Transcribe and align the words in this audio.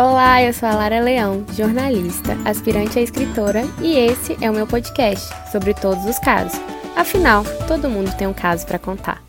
Olá, 0.00 0.40
eu 0.40 0.52
sou 0.52 0.68
a 0.68 0.76
Lara 0.76 1.00
Leão, 1.00 1.44
jornalista, 1.56 2.34
aspirante 2.48 3.00
a 3.00 3.02
escritora, 3.02 3.62
e 3.82 3.96
esse 3.96 4.32
é 4.40 4.48
o 4.48 4.54
meu 4.54 4.64
podcast 4.64 5.26
sobre 5.50 5.74
todos 5.74 6.04
os 6.04 6.20
casos. 6.20 6.56
Afinal, 6.94 7.42
todo 7.66 7.90
mundo 7.90 8.16
tem 8.16 8.28
um 8.28 8.32
caso 8.32 8.64
para 8.64 8.78
contar. 8.78 9.26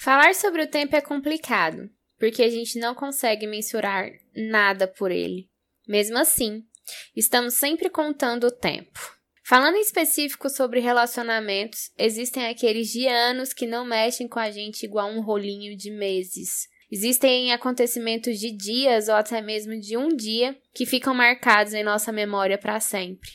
Falar 0.00 0.34
sobre 0.34 0.62
o 0.62 0.70
tempo 0.70 0.96
é 0.96 1.02
complicado, 1.02 1.90
porque 2.18 2.42
a 2.42 2.48
gente 2.48 2.78
não 2.78 2.94
consegue 2.94 3.46
mensurar 3.46 4.10
nada 4.34 4.88
por 4.88 5.10
ele. 5.10 5.50
Mesmo 5.86 6.16
assim, 6.16 6.62
estamos 7.14 7.52
sempre 7.52 7.90
contando 7.90 8.44
o 8.46 8.50
tempo. 8.50 8.98
Falando 9.44 9.76
em 9.76 9.82
específico 9.82 10.48
sobre 10.48 10.80
relacionamentos, 10.80 11.90
existem 11.98 12.46
aqueles 12.46 12.88
de 12.88 13.06
anos 13.06 13.52
que 13.52 13.66
não 13.66 13.84
mexem 13.84 14.26
com 14.26 14.38
a 14.38 14.50
gente 14.50 14.86
igual 14.86 15.10
um 15.10 15.20
rolinho 15.20 15.76
de 15.76 15.90
meses. 15.90 16.74
Existem 16.90 17.52
acontecimentos 17.52 18.38
de 18.38 18.50
dias 18.52 19.08
ou 19.08 19.14
até 19.14 19.42
mesmo 19.42 19.78
de 19.78 19.96
um 19.96 20.08
dia 20.08 20.56
que 20.72 20.86
ficam 20.86 21.12
marcados 21.12 21.74
em 21.74 21.82
nossa 21.82 22.12
memória 22.12 22.56
para 22.56 22.78
sempre. 22.78 23.30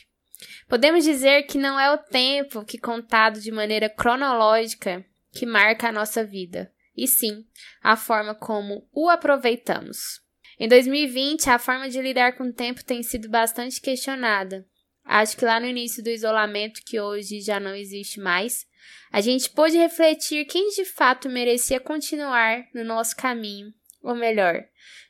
Podemos 0.68 1.04
dizer 1.04 1.42
que 1.42 1.58
não 1.58 1.78
é 1.78 1.92
o 1.92 1.98
tempo 1.98 2.64
que 2.64 2.78
contado 2.78 3.40
de 3.40 3.52
maneira 3.52 3.88
cronológica 3.90 5.04
que 5.30 5.46
marca 5.46 5.88
a 5.88 5.92
nossa 5.92 6.24
vida, 6.24 6.72
e 6.96 7.06
sim 7.06 7.44
a 7.82 7.96
forma 7.96 8.34
como 8.34 8.86
o 8.92 9.08
aproveitamos. 9.08 10.20
Em 10.58 10.68
2020, 10.68 11.48
a 11.48 11.58
forma 11.58 11.88
de 11.88 12.00
lidar 12.00 12.36
com 12.36 12.44
o 12.44 12.52
tempo 12.52 12.84
tem 12.84 13.02
sido 13.02 13.28
bastante 13.28 13.80
questionada. 13.80 14.66
Acho 15.04 15.36
que 15.36 15.44
lá 15.44 15.58
no 15.58 15.66
início 15.66 16.02
do 16.02 16.10
isolamento, 16.10 16.80
que 16.86 17.00
hoje 17.00 17.40
já 17.40 17.58
não 17.58 17.74
existe 17.74 18.20
mais, 18.20 18.66
a 19.12 19.20
gente 19.20 19.50
pôde 19.50 19.76
refletir 19.76 20.44
quem 20.46 20.70
de 20.70 20.84
fato 20.84 21.28
merecia 21.28 21.78
continuar 21.78 22.64
no 22.74 22.84
nosso 22.84 23.16
caminho, 23.16 23.72
ou 24.02 24.14
melhor, 24.14 24.64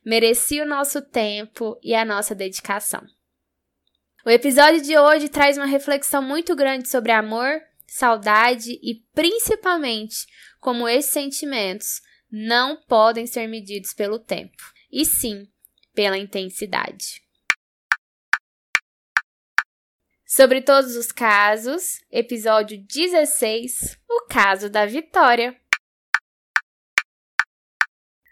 merecia 0.04 0.64
o 0.64 0.68
nosso 0.68 1.00
tempo 1.00 1.78
e 1.82 1.95
a 1.95 2.04
nossa 2.04 2.34
dedicação. 2.34 3.02
O 4.24 4.30
episódio 4.30 4.82
de 4.82 4.96
hoje 4.96 5.28
traz 5.28 5.56
uma 5.56 5.66
reflexão 5.66 6.23
muito 6.23 6.54
grande 6.54 6.88
sobre 6.88 7.12
amor, 7.12 7.60
saudade 7.87 8.79
e 8.82 9.02
principalmente 9.14 10.26
como 10.60 10.88
esses 10.88 11.12
sentimentos 11.12 12.01
não 12.30 12.76
podem 12.88 13.26
ser 13.26 13.46
medidos 13.46 13.92
pelo 13.92 14.18
tempo, 14.18 14.62
e 14.90 15.04
sim 15.04 15.46
pela 15.95 16.16
intensidade. 16.16 17.21
Sobre 20.35 20.63
todos 20.63 20.97
os 20.97 21.13
casos, 21.13 22.02
episódio 22.11 22.83
16 22.83 24.01
O 24.09 24.27
caso 24.30 24.71
da 24.71 24.87
Vitória. 24.87 25.55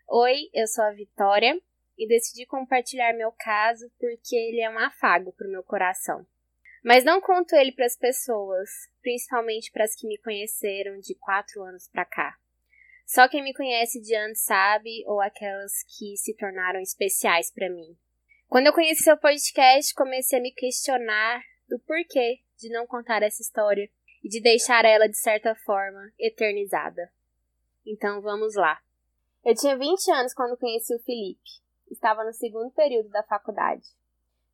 Oi, 0.08 0.48
eu 0.54 0.66
sou 0.66 0.82
a 0.82 0.92
Vitória 0.92 1.60
e 1.98 2.08
decidi 2.08 2.46
compartilhar 2.46 3.12
meu 3.12 3.30
caso 3.32 3.92
porque 4.00 4.34
ele 4.34 4.62
é 4.62 4.70
um 4.70 4.78
afago 4.78 5.30
para 5.34 5.46
o 5.46 5.50
meu 5.50 5.62
coração. 5.62 6.26
Mas 6.82 7.04
não 7.04 7.20
conto 7.20 7.54
ele 7.54 7.70
para 7.70 7.84
as 7.84 7.98
pessoas, 7.98 8.70
principalmente 9.02 9.70
para 9.70 9.84
as 9.84 9.94
que 9.94 10.08
me 10.08 10.16
conheceram 10.22 10.98
de 11.00 11.14
quatro 11.16 11.62
anos 11.64 11.86
para 11.86 12.06
cá. 12.06 12.34
Só 13.04 13.28
quem 13.28 13.44
me 13.44 13.52
conhece 13.52 14.00
de 14.00 14.16
antes 14.16 14.42
sabe, 14.42 15.04
ou 15.06 15.20
aquelas 15.20 15.72
que 15.82 16.16
se 16.16 16.34
tornaram 16.34 16.80
especiais 16.80 17.52
para 17.52 17.68
mim. 17.68 17.94
Quando 18.48 18.68
eu 18.68 18.72
conheci 18.72 19.02
seu 19.02 19.18
podcast, 19.18 19.94
comecei 19.94 20.38
a 20.38 20.42
me 20.42 20.50
questionar 20.50 21.49
do 21.70 21.78
porquê 21.78 22.40
de 22.58 22.68
não 22.68 22.86
contar 22.86 23.22
essa 23.22 23.40
história 23.40 23.88
e 24.22 24.28
de 24.28 24.42
deixar 24.42 24.84
ela, 24.84 25.08
de 25.08 25.16
certa 25.16 25.54
forma, 25.54 26.12
eternizada. 26.18 27.10
Então 27.86 28.20
vamos 28.20 28.56
lá. 28.56 28.78
Eu 29.44 29.54
tinha 29.54 29.78
20 29.78 30.10
anos 30.10 30.34
quando 30.34 30.58
conheci 30.58 30.94
o 30.94 30.98
Felipe. 30.98 31.48
Estava 31.90 32.24
no 32.24 32.32
segundo 32.32 32.70
período 32.72 33.08
da 33.08 33.22
faculdade. 33.22 33.86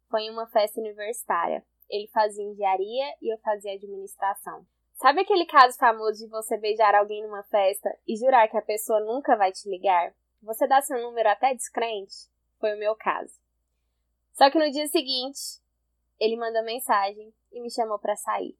Foi 0.09 0.23
em 0.23 0.31
uma 0.31 0.47
festa 0.47 0.79
universitária. 0.79 1.65
Ele 1.89 2.07
fazia 2.09 2.45
engenharia 2.45 3.07
e 3.21 3.33
eu 3.33 3.39
fazia 3.39 3.73
administração. 3.73 4.65
Sabe 4.95 5.23
aquele 5.23 5.47
caso 5.47 5.77
famoso 5.77 6.25
de 6.25 6.31
você 6.31 6.57
beijar 6.57 6.95
alguém 6.95 7.23
numa 7.23 7.43
festa 7.45 7.95
e 8.07 8.17
jurar 8.17 8.49
que 8.49 8.57
a 8.57 8.63
pessoa 8.63 9.01
nunca 9.01 9.37
vai 9.37 9.53
te 9.53 9.69
ligar? 9.69 10.15
Você 10.43 10.67
dá 10.67 10.81
seu 10.81 11.01
número 11.01 11.29
até 11.29 11.55
descrente? 11.55 12.15
Foi 12.59 12.75
o 12.75 12.79
meu 12.79 12.95
caso. 12.95 13.35
Só 14.33 14.51
que 14.51 14.59
no 14.59 14.71
dia 14.71 14.87
seguinte, 14.89 15.61
ele 16.19 16.37
mandou 16.37 16.65
mensagem 16.65 17.33
e 17.53 17.61
me 17.61 17.71
chamou 17.71 17.99
para 17.99 18.17
sair. 18.17 18.57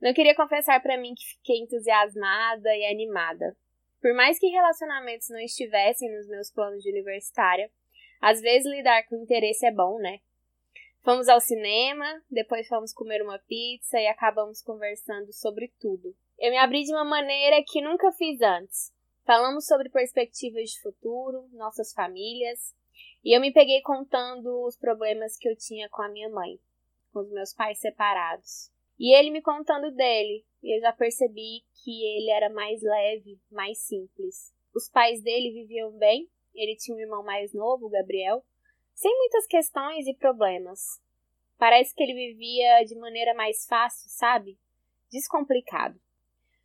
Não 0.00 0.14
queria 0.14 0.34
confessar 0.34 0.80
para 0.80 0.96
mim 0.96 1.14
que 1.14 1.36
fiquei 1.36 1.58
entusiasmada 1.58 2.74
e 2.76 2.86
animada. 2.86 3.56
Por 4.00 4.14
mais 4.14 4.38
que 4.38 4.46
relacionamentos 4.46 5.28
não 5.28 5.40
estivessem 5.40 6.08
nos 6.14 6.28
meus 6.28 6.52
planos 6.52 6.82
de 6.82 6.90
universitária, 6.90 7.70
às 8.20 8.40
vezes 8.40 8.70
lidar 8.70 9.04
com 9.08 9.16
interesse 9.16 9.66
é 9.66 9.72
bom, 9.72 9.98
né? 9.98 10.20
Fomos 11.02 11.28
ao 11.28 11.40
cinema, 11.40 12.22
depois 12.30 12.68
fomos 12.68 12.92
comer 12.92 13.22
uma 13.22 13.38
pizza 13.40 13.98
e 13.98 14.06
acabamos 14.06 14.62
conversando 14.62 15.32
sobre 15.32 15.72
tudo. 15.80 16.14
Eu 16.38 16.50
me 16.50 16.58
abri 16.58 16.84
de 16.84 16.92
uma 16.92 17.04
maneira 17.04 17.62
que 17.66 17.82
nunca 17.82 18.12
fiz 18.12 18.40
antes. 18.40 18.92
Falamos 19.24 19.66
sobre 19.66 19.88
perspectivas 19.88 20.70
de 20.70 20.80
futuro, 20.80 21.48
nossas 21.52 21.92
famílias, 21.92 22.74
e 23.24 23.36
eu 23.36 23.40
me 23.40 23.52
peguei 23.52 23.80
contando 23.82 24.64
os 24.64 24.76
problemas 24.76 25.36
que 25.36 25.48
eu 25.48 25.56
tinha 25.56 25.88
com 25.88 26.02
a 26.02 26.08
minha 26.08 26.28
mãe 26.28 26.58
com 27.12 27.20
os 27.20 27.30
meus 27.30 27.52
pais 27.54 27.78
separados. 27.78 28.70
E 28.98 29.14
ele 29.14 29.30
me 29.30 29.40
contando 29.40 29.90
dele, 29.92 30.44
eu 30.62 30.80
já 30.80 30.92
percebi 30.92 31.62
que 31.84 32.04
ele 32.04 32.30
era 32.30 32.50
mais 32.50 32.82
leve, 32.82 33.38
mais 33.50 33.78
simples. 33.78 34.52
Os 34.74 34.88
pais 34.88 35.22
dele 35.22 35.52
viviam 35.52 35.92
bem, 35.92 36.28
ele 36.54 36.76
tinha 36.76 36.96
um 36.96 37.00
irmão 37.00 37.22
mais 37.22 37.52
novo, 37.52 37.88
Gabriel, 37.88 38.44
sem 38.94 39.16
muitas 39.16 39.46
questões 39.46 40.06
e 40.06 40.14
problemas. 40.14 41.00
Parece 41.56 41.94
que 41.94 42.02
ele 42.02 42.14
vivia 42.14 42.84
de 42.84 42.96
maneira 42.96 43.34
mais 43.34 43.66
fácil, 43.66 44.10
sabe? 44.10 44.58
Descomplicado. 45.10 46.00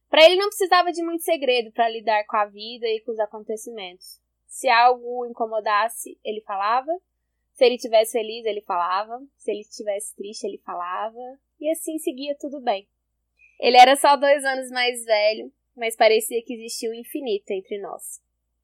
Para 0.10 0.26
ele 0.26 0.36
não 0.36 0.48
precisava 0.48 0.92
de 0.92 1.04
muito 1.04 1.24
segredo 1.24 1.72
para 1.72 1.90
lidar 1.90 2.24
com 2.26 2.38
a 2.38 2.46
vida 2.46 2.88
e 2.88 3.02
com 3.02 3.12
os 3.12 3.20
acontecimentos. 3.20 4.22
Se 4.46 4.70
algo 4.70 5.22
o 5.22 5.26
incomodasse, 5.26 6.20
ele 6.24 6.42
falava, 6.42 6.92
se 7.54 7.66
ele 7.66 7.76
estivesse 7.76 8.14
feliz, 8.14 8.46
ele 8.46 8.62
falava. 8.62 9.22
Se 9.38 9.52
ele 9.52 9.62
estivesse 9.62 10.16
triste, 10.16 10.46
ele 10.46 10.58
falava. 10.66 11.40
E 11.60 11.70
assim 11.70 11.98
seguia 12.00 12.36
tudo 12.40 12.60
bem. 12.60 12.88
Ele 13.60 13.78
era 13.78 13.96
só 13.96 14.16
dois 14.16 14.44
anos 14.44 14.70
mais 14.72 15.04
velho, 15.06 15.54
mas 15.76 15.96
parecia 15.96 16.44
que 16.44 16.54
existia 16.54 16.90
um 16.90 16.96
infinito 16.96 17.52
entre 17.52 17.80
nós. 17.80 18.22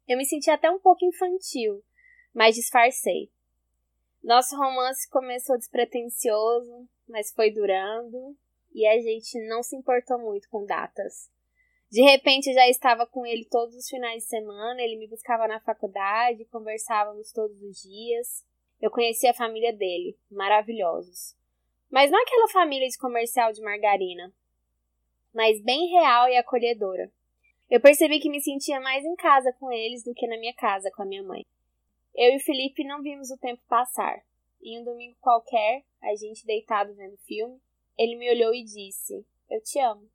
Eu 0.07 0.17
me 0.17 0.25
senti 0.25 0.49
até 0.49 0.69
um 0.69 0.79
pouco 0.79 1.05
infantil, 1.05 1.83
mas 2.33 2.55
disfarcei. 2.55 3.31
Nosso 4.23 4.57
romance 4.57 5.07
começou 5.09 5.57
despretensioso, 5.57 6.89
mas 7.07 7.31
foi 7.31 7.51
durando, 7.51 8.35
e 8.73 8.85
a 8.85 8.99
gente 8.99 9.39
não 9.47 9.63
se 9.63 9.75
importou 9.75 10.19
muito 10.19 10.49
com 10.49 10.65
datas. 10.65 11.29
De 11.91 12.01
repente 12.01 12.53
já 12.53 12.67
estava 12.67 13.07
com 13.07 13.25
ele 13.25 13.45
todos 13.49 13.75
os 13.75 13.87
finais 13.87 14.23
de 14.23 14.29
semana, 14.29 14.81
ele 14.81 14.97
me 14.97 15.07
buscava 15.07 15.47
na 15.47 15.59
faculdade, 15.61 16.45
conversávamos 16.45 17.31
todos 17.31 17.61
os 17.61 17.81
dias. 17.81 18.48
Eu 18.81 18.89
conheci 18.89 19.27
a 19.27 19.33
família 19.33 19.73
dele, 19.73 20.17
maravilhosos. 20.31 21.35
Mas 21.89 22.09
não 22.09 22.21
aquela 22.21 22.47
família 22.47 22.87
de 22.87 22.97
comercial 22.97 23.51
de 23.51 23.61
margarina, 23.61 24.33
mas 25.33 25.61
bem 25.61 25.87
real 25.87 26.29
e 26.29 26.37
acolhedora. 26.37 27.11
Eu 27.69 27.81
percebi 27.81 28.19
que 28.19 28.29
me 28.29 28.41
sentia 28.41 28.79
mais 28.79 29.03
em 29.03 29.15
casa 29.15 29.53
com 29.59 29.71
eles 29.71 30.03
do 30.03 30.13
que 30.13 30.27
na 30.27 30.37
minha 30.37 30.53
casa 30.53 30.89
com 30.91 31.03
a 31.03 31.05
minha 31.05 31.23
mãe. 31.23 31.45
Eu 32.15 32.33
e 32.33 32.37
o 32.37 32.39
Felipe 32.39 32.83
não 32.83 33.01
vimos 33.01 33.29
o 33.29 33.37
tempo 33.37 33.61
passar. 33.67 34.23
Em 34.61 34.79
um 34.79 34.83
domingo 34.83 35.15
qualquer, 35.21 35.83
a 36.01 36.15
gente 36.15 36.45
deitado 36.45 36.93
vendo 36.95 37.17
filme, 37.19 37.59
ele 37.97 38.15
me 38.15 38.29
olhou 38.31 38.53
e 38.53 38.63
disse: 38.63 39.25
Eu 39.49 39.61
te 39.61 39.79
amo. 39.79 40.09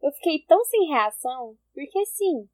Eu 0.00 0.12
fiquei 0.12 0.44
tão 0.46 0.64
sem 0.64 0.88
reação, 0.88 1.58
porque 1.74 2.06
sim, 2.06 2.48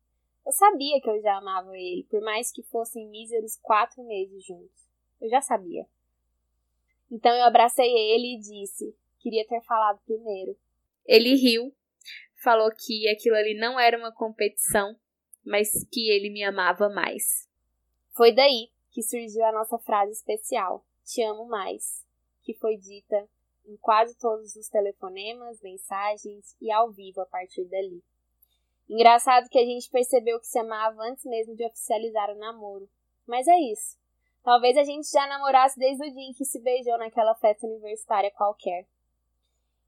eu 0.47 0.53
sabia 0.53 1.01
que 1.01 1.11
eu 1.11 1.21
já 1.21 1.37
amava 1.37 1.77
ele, 1.77 2.07
por 2.11 2.21
mais 2.23 2.51
que 2.51 2.63
fossem 2.63 3.09
míseros 3.09 3.57
quatro 3.63 4.03
meses 4.05 4.45
juntos. 4.45 4.84
Eu 5.25 5.31
já 5.31 5.41
sabia. 5.41 5.87
Então 7.11 7.35
eu 7.35 7.45
abracei 7.45 7.87
ele 7.87 8.35
e 8.35 8.39
disse: 8.39 8.95
queria 9.19 9.47
ter 9.47 9.63
falado 9.63 9.99
primeiro. 10.05 10.55
Ele 11.07 11.35
riu, 11.35 11.75
falou 12.43 12.71
que 12.71 13.09
aquilo 13.09 13.35
ali 13.35 13.59
não 13.59 13.81
era 13.81 13.97
uma 13.97 14.13
competição, 14.13 14.95
mas 15.43 15.71
que 15.91 16.11
ele 16.11 16.29
me 16.29 16.45
amava 16.45 16.91
mais. 16.91 17.49
Foi 18.15 18.35
daí 18.35 18.69
que 18.91 19.03
surgiu 19.03 19.43
a 19.47 19.53
nossa 19.53 19.79
frase 19.79 20.13
especial: 20.13 20.85
Te 21.03 21.23
amo 21.23 21.47
mais, 21.47 22.05
que 22.43 22.53
foi 22.53 22.77
dita 22.77 23.27
em 23.65 23.79
quase 23.79 24.19
todos 24.19 24.55
os 24.57 24.69
telefonemas, 24.69 25.63
mensagens 25.63 26.55
e 26.61 26.71
ao 26.71 26.93
vivo 26.93 27.23
a 27.23 27.27
partir 27.27 27.65
dali. 27.65 28.05
Engraçado 28.91 29.49
que 29.49 29.59
a 29.59 29.65
gente 29.65 29.89
percebeu 29.89 30.39
que 30.39 30.47
se 30.47 30.59
amava 30.59 31.01
antes 31.01 31.25
mesmo 31.25 31.57
de 31.57 31.65
oficializar 31.65 32.31
o 32.31 32.39
namoro. 32.39 32.87
Mas 33.27 33.49
é 33.49 33.59
isso. 33.73 34.04
Talvez 34.45 34.77
a 34.77 34.85
gente 34.85 35.11
já 35.11 35.27
namorasse 35.27 35.79
desde 35.79 36.07
o 36.07 36.13
dia 36.13 36.29
em 36.29 36.35
que 36.35 36.45
se 36.45 36.61
beijou 36.61 36.99
naquela 36.99 37.35
festa 37.35 37.67
universitária 37.67 38.31
qualquer. 38.31 38.87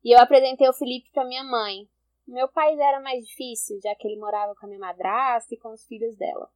E 0.02 0.12
eu 0.12 0.18
apresentei 0.18 0.66
o 0.66 0.72
Felipe 0.72 1.10
para 1.12 1.26
minha 1.26 1.44
mãe. 1.44 1.86
Meu 2.26 2.48
pai 2.48 2.74
já 2.74 2.88
era 2.88 3.00
mais 3.00 3.26
difícil, 3.26 3.78
já 3.82 3.94
que 3.94 4.08
ele 4.08 4.18
morava 4.18 4.54
com 4.54 4.64
a 4.64 4.68
minha 4.68 4.80
madrasta 4.80 5.54
e 5.54 5.58
com 5.58 5.72
os 5.72 5.86
filhos 5.86 6.16
dela. 6.16 6.50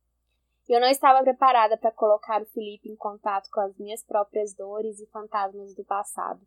Eu 0.67 0.81
não 0.81 0.89
estava 0.89 1.23
preparada 1.23 1.77
para 1.77 1.93
colocar 1.93 2.41
o 2.41 2.47
Felipe 2.47 2.89
em 2.89 2.97
contato 2.97 3.51
com 3.51 3.61
as 3.61 3.77
minhas 3.77 4.03
próprias 4.03 4.55
dores 4.55 4.99
e 4.99 5.07
fantasmas 5.07 5.75
do 5.75 5.85
passado. 5.85 6.41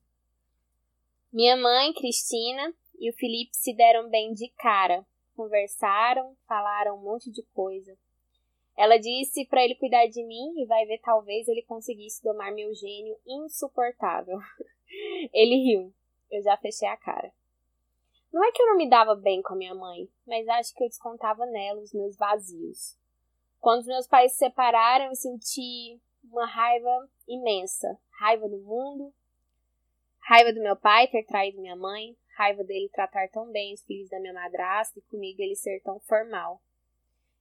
Minha 1.32 1.56
mãe, 1.56 1.94
Cristina, 1.94 2.74
e 2.98 3.12
o 3.12 3.14
Felipe 3.14 3.56
se 3.56 3.76
deram 3.76 4.10
bem 4.10 4.34
de 4.34 4.48
cara, 4.50 5.06
conversaram, 5.36 6.36
falaram 6.48 6.96
um 6.96 7.02
monte 7.02 7.30
de 7.30 7.44
coisa. 7.54 7.96
Ela 8.76 8.98
disse 8.98 9.46
para 9.46 9.64
ele 9.64 9.76
cuidar 9.76 10.08
de 10.08 10.24
mim 10.24 10.54
e 10.58 10.66
vai 10.66 10.86
ver 10.86 11.00
talvez 11.00 11.48
ele 11.48 11.62
conseguisse 11.62 12.24
domar 12.24 12.52
meu 12.52 12.74
gênio 12.74 13.16
insuportável. 13.26 14.38
ele 15.32 15.56
riu. 15.64 15.94
Eu 16.32 16.42
já 16.42 16.58
fechei 16.58 16.88
a 16.88 16.98
cara. 16.98 17.32
Não 18.32 18.44
é 18.44 18.52
que 18.52 18.62
eu 18.62 18.68
não 18.68 18.78
me 18.78 18.90
dava 18.90 19.16
bem 19.16 19.44
com 19.44 19.54
a 19.54 19.58
minha 19.58 19.76
mãe, 19.76 20.10
mas 20.26 20.48
acho 20.48 20.74
que 20.74 20.84
eu 20.84 20.90
descontava 20.90 21.46
nela 21.46 21.80
os 21.80 21.94
meus 21.94 22.18
vazios. 22.18 22.98
Quando 23.60 23.86
meus 23.86 24.08
pais 24.08 24.32
se 24.32 24.40
separaram, 24.40 25.06
eu 25.06 25.16
senti 25.16 26.02
uma 26.24 26.48
raiva 26.48 27.10
imensa. 27.28 28.00
Raiva 28.20 28.50
do 28.50 28.58
mundo, 28.58 29.14
raiva 30.20 30.52
do 30.52 30.62
meu 30.62 30.76
pai 30.76 31.08
ter 31.08 31.24
traído 31.24 31.62
minha 31.62 31.76
mãe, 31.76 32.18
raiva 32.36 32.64
dele 32.64 32.90
tratar 32.90 33.30
tão 33.30 33.52
bem 33.52 33.74
os 33.74 33.84
filhos 33.84 34.10
da 34.10 34.20
minha 34.20 34.34
madrasta 34.34 34.98
e 34.98 35.02
comigo 35.04 35.42
ele 35.42 35.56
ser 35.56 35.80
tão 35.82 36.00
formal. 36.00 36.60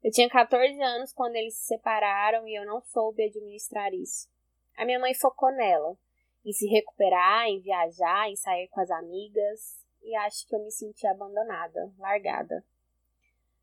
Eu 0.03 0.11
tinha 0.11 0.29
14 0.29 0.83
anos 0.83 1.13
quando 1.13 1.37
eles 1.37 1.55
se 1.55 1.67
separaram 1.67 2.47
e 2.49 2.59
eu 2.59 2.67
não 2.67 2.81
soube 2.81 3.23
administrar 3.23 3.95
isso. 3.95 4.29
A 4.77 4.85
minha 4.85 4.99
mãe 4.99 5.15
focou 5.15 5.53
nela, 5.53 5.97
em 6.45 6.53
se 6.53 6.67
recuperar, 6.67 7.47
em 7.47 7.61
viajar, 7.61 8.29
em 8.29 8.35
sair 8.35 8.67
com 8.69 8.81
as 8.81 8.91
amigas, 8.91 9.87
e 10.03 10.17
acho 10.17 10.45
que 10.49 10.57
eu 10.57 10.65
me 10.65 10.73
senti 10.73 11.07
abandonada, 11.07 11.93
largada. 11.99 12.65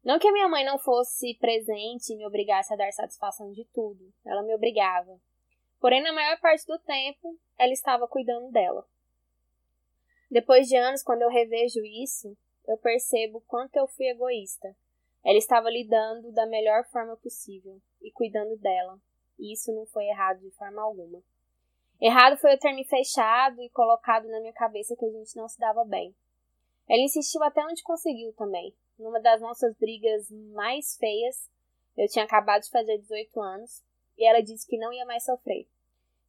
Não 0.01 0.17
que 0.17 0.29
a 0.29 0.31
minha 0.31 0.47
mãe 0.47 0.63
não 0.63 0.79
fosse 0.79 1.35
presente 1.35 2.13
e 2.13 2.15
me 2.15 2.25
obrigasse 2.25 2.73
a 2.73 2.77
dar 2.77 2.91
satisfação 2.93 3.51
de 3.51 3.65
tudo, 3.73 4.13
ela 4.25 4.41
me 4.41 4.55
obrigava. 4.55 5.19
Porém, 5.77 6.01
na 6.01 6.13
maior 6.13 6.39
parte 6.39 6.65
do 6.65 6.79
tempo, 6.79 7.37
ela 7.57 7.73
estava 7.73 8.07
cuidando 8.07 8.49
dela. 8.49 8.87
Depois 10.31 10.67
de 10.67 10.77
anos, 10.77 11.03
quando 11.03 11.23
eu 11.23 11.29
revejo 11.29 11.83
isso, 11.83 12.37
eu 12.65 12.77
percebo 12.77 13.41
quanto 13.41 13.75
eu 13.75 13.87
fui 13.87 14.07
egoísta 14.07 14.73
ela 15.23 15.37
estava 15.37 15.69
lidando 15.69 16.31
da 16.31 16.45
melhor 16.45 16.85
forma 16.85 17.17
possível 17.17 17.81
e 18.01 18.11
cuidando 18.11 18.55
dela, 18.57 18.99
e 19.37 19.53
isso 19.53 19.73
não 19.73 19.85
foi 19.85 20.05
errado 20.05 20.39
de 20.39 20.51
forma 20.51 20.81
alguma. 20.81 21.21
Errado 21.99 22.37
foi 22.37 22.53
eu 22.53 22.59
ter 22.59 22.71
me 22.73 22.85
fechado 22.85 23.61
e 23.61 23.69
colocado 23.69 24.27
na 24.29 24.39
minha 24.39 24.53
cabeça 24.53 24.95
que 24.95 25.05
a 25.05 25.11
gente 25.11 25.35
não 25.35 25.47
se 25.49 25.59
dava 25.59 25.83
bem. 25.83 26.15
Ela 26.87 27.01
insistiu 27.01 27.43
até 27.43 27.61
onde 27.65 27.83
conseguiu 27.83 28.33
também. 28.33 28.73
Numa 28.97 29.19
das 29.19 29.41
nossas 29.41 29.75
brigas 29.77 30.29
mais 30.53 30.97
feias, 30.97 31.49
eu 31.97 32.07
tinha 32.07 32.23
acabado 32.23 32.63
de 32.63 32.69
fazer 32.69 32.97
18 32.97 33.41
anos, 33.41 33.83
e 34.17 34.25
ela 34.25 34.41
disse 34.41 34.65
que 34.65 34.77
não 34.77 34.93
ia 34.93 35.05
mais 35.05 35.25
sofrer. 35.25 35.67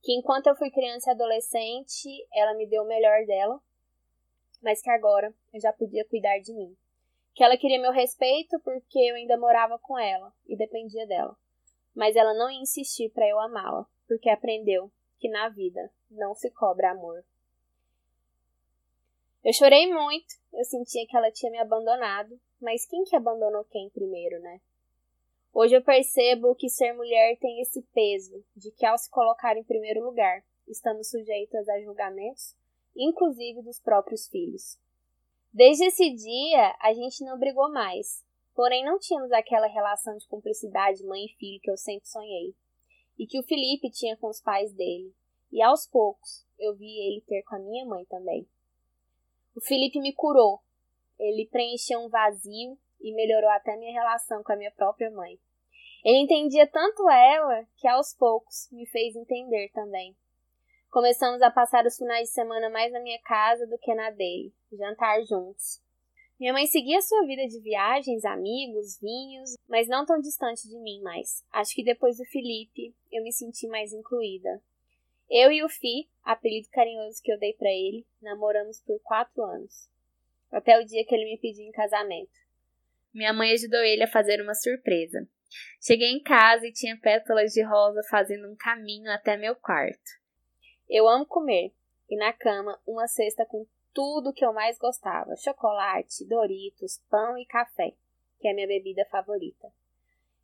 Que 0.02 0.12
enquanto 0.16 0.48
eu 0.48 0.56
fui 0.56 0.70
criança 0.70 1.10
e 1.10 1.14
adolescente, 1.14 2.08
ela 2.34 2.54
me 2.54 2.66
deu 2.66 2.82
o 2.82 2.88
melhor 2.88 3.24
dela, 3.26 3.60
mas 4.60 4.82
que 4.82 4.90
agora 4.90 5.32
eu 5.52 5.60
já 5.60 5.72
podia 5.72 6.04
cuidar 6.04 6.38
de 6.40 6.52
mim 6.52 6.76
que 7.40 7.44
ela 7.44 7.56
queria 7.56 7.80
meu 7.80 7.90
respeito 7.90 8.60
porque 8.60 8.98
eu 8.98 9.14
ainda 9.14 9.38
morava 9.38 9.78
com 9.78 9.98
ela 9.98 10.30
e 10.46 10.54
dependia 10.54 11.06
dela. 11.06 11.34
Mas 11.94 12.14
ela 12.14 12.34
não 12.34 12.50
ia 12.50 12.60
insistir 12.60 13.08
para 13.08 13.26
eu 13.26 13.40
amá-la, 13.40 13.86
porque 14.06 14.28
aprendeu 14.28 14.92
que 15.18 15.26
na 15.26 15.48
vida 15.48 15.90
não 16.10 16.34
se 16.34 16.50
cobra 16.50 16.90
amor. 16.90 17.24
Eu 19.42 19.54
chorei 19.54 19.90
muito, 19.90 20.34
eu 20.52 20.62
sentia 20.66 21.06
que 21.06 21.16
ela 21.16 21.32
tinha 21.32 21.50
me 21.50 21.58
abandonado, 21.58 22.38
mas 22.60 22.84
quem 22.84 23.04
que 23.04 23.16
abandonou 23.16 23.64
quem 23.70 23.88
primeiro, 23.88 24.38
né? 24.40 24.60
Hoje 25.50 25.74
eu 25.74 25.82
percebo 25.82 26.54
que 26.54 26.68
ser 26.68 26.92
mulher 26.92 27.38
tem 27.38 27.62
esse 27.62 27.80
peso 27.94 28.44
de 28.54 28.70
que 28.70 28.84
ao 28.84 28.98
se 28.98 29.08
colocar 29.08 29.56
em 29.56 29.64
primeiro 29.64 30.04
lugar, 30.04 30.44
estamos 30.68 31.08
sujeitas 31.08 31.66
a 31.70 31.80
julgamentos, 31.80 32.54
inclusive 32.94 33.62
dos 33.62 33.80
próprios 33.80 34.28
filhos. 34.28 34.78
Desde 35.52 35.84
esse 35.84 36.10
dia, 36.10 36.76
a 36.80 36.92
gente 36.92 37.24
não 37.24 37.38
brigou 37.38 37.70
mais. 37.72 38.24
Porém, 38.54 38.84
não 38.84 38.98
tínhamos 38.98 39.32
aquela 39.32 39.66
relação 39.66 40.16
de 40.16 40.26
cumplicidade 40.28 41.04
mãe 41.04 41.24
e 41.24 41.34
filho 41.34 41.60
que 41.60 41.70
eu 41.70 41.76
sempre 41.76 42.08
sonhei. 42.08 42.54
E 43.18 43.26
que 43.26 43.38
o 43.38 43.42
Felipe 43.42 43.90
tinha 43.90 44.16
com 44.16 44.28
os 44.28 44.40
pais 44.40 44.72
dele. 44.72 45.12
E 45.52 45.60
aos 45.62 45.86
poucos, 45.86 46.46
eu 46.58 46.76
vi 46.76 47.00
ele 47.06 47.20
ter 47.22 47.42
com 47.42 47.56
a 47.56 47.58
minha 47.58 47.84
mãe 47.84 48.04
também. 48.04 48.46
O 49.56 49.60
Felipe 49.60 49.98
me 49.98 50.12
curou. 50.12 50.60
Ele 51.18 51.48
preencheu 51.50 52.00
um 52.00 52.08
vazio 52.08 52.78
e 53.00 53.12
melhorou 53.12 53.50
até 53.50 53.76
minha 53.76 53.92
relação 53.92 54.42
com 54.42 54.52
a 54.52 54.56
minha 54.56 54.70
própria 54.70 55.10
mãe. 55.10 55.38
Ele 56.04 56.18
entendia 56.18 56.66
tanto 56.66 57.10
ela 57.10 57.66
que 57.76 57.88
aos 57.88 58.14
poucos 58.14 58.68
me 58.70 58.86
fez 58.86 59.16
entender 59.16 59.70
também. 59.72 60.16
Começamos 60.90 61.40
a 61.40 61.52
passar 61.52 61.86
os 61.86 61.96
finais 61.96 62.26
de 62.26 62.34
semana 62.34 62.68
mais 62.68 62.92
na 62.92 62.98
minha 62.98 63.20
casa 63.20 63.64
do 63.64 63.78
que 63.78 63.94
na 63.94 64.10
dele, 64.10 64.52
jantar 64.72 65.22
juntos. 65.22 65.80
Minha 66.38 66.52
mãe 66.52 66.66
seguia 66.66 67.00
sua 67.00 67.24
vida 67.26 67.46
de 67.46 67.60
viagens, 67.60 68.24
amigos, 68.24 68.98
vinhos, 68.98 69.54
mas 69.68 69.86
não 69.86 70.04
tão 70.04 70.20
distante 70.20 70.68
de 70.68 70.76
mim 70.80 71.00
mais. 71.00 71.44
Acho 71.52 71.76
que 71.76 71.84
depois 71.84 72.16
do 72.16 72.24
Felipe, 72.24 72.92
eu 73.12 73.22
me 73.22 73.32
senti 73.32 73.68
mais 73.68 73.92
incluída. 73.92 74.60
Eu 75.30 75.52
e 75.52 75.62
o 75.62 75.68
Fi, 75.68 76.08
apelido 76.24 76.66
carinhoso 76.72 77.22
que 77.22 77.32
eu 77.32 77.38
dei 77.38 77.52
para 77.52 77.70
ele, 77.70 78.04
namoramos 78.20 78.80
por 78.80 78.98
quatro 78.98 79.44
anos. 79.44 79.88
Até 80.50 80.76
o 80.76 80.84
dia 80.84 81.04
que 81.06 81.14
ele 81.14 81.26
me 81.26 81.38
pediu 81.38 81.64
em 81.66 81.70
casamento. 81.70 82.32
Minha 83.14 83.32
mãe 83.32 83.52
ajudou 83.52 83.80
ele 83.80 84.02
a 84.02 84.10
fazer 84.10 84.40
uma 84.42 84.54
surpresa. 84.54 85.24
Cheguei 85.80 86.10
em 86.10 86.20
casa 86.20 86.66
e 86.66 86.72
tinha 86.72 86.98
pétalas 86.98 87.52
de 87.52 87.62
rosa 87.62 88.02
fazendo 88.10 88.50
um 88.50 88.56
caminho 88.56 89.08
até 89.12 89.36
meu 89.36 89.54
quarto. 89.54 90.19
Eu 90.90 91.08
amo 91.08 91.24
comer, 91.24 91.72
e 92.08 92.16
na 92.16 92.32
cama, 92.32 92.76
uma 92.84 93.06
cesta 93.06 93.46
com 93.46 93.64
tudo 93.94 94.32
que 94.32 94.44
eu 94.44 94.52
mais 94.52 94.76
gostava: 94.76 95.36
chocolate, 95.36 96.26
Doritos, 96.26 97.00
pão 97.08 97.38
e 97.38 97.46
café, 97.46 97.94
que 98.40 98.48
é 98.48 98.50
a 98.50 98.54
minha 98.54 98.66
bebida 98.66 99.06
favorita. 99.06 99.72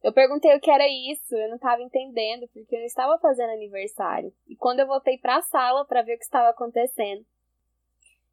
Eu 0.05 0.13
perguntei 0.13 0.55
o 0.55 0.61
que 0.61 0.71
era 0.71 0.87
isso, 0.87 1.35
eu 1.35 1.49
não 1.49 1.57
estava 1.57 1.83
entendendo, 1.83 2.47
porque 2.53 2.77
eu 2.77 2.79
não 2.79 2.87
estava 2.87 3.19
fazendo 3.19 3.51
aniversário. 3.51 4.33
E 4.47 4.55
quando 4.55 4.79
eu 4.79 4.87
voltei 4.87 5.19
para 5.19 5.39
a 5.39 5.43
sala 5.43 5.85
para 5.85 6.03
ver 6.03 6.15
o 6.15 6.19
que 6.19 6.25
estava 6.25 6.51
acontecendo, 6.51 7.27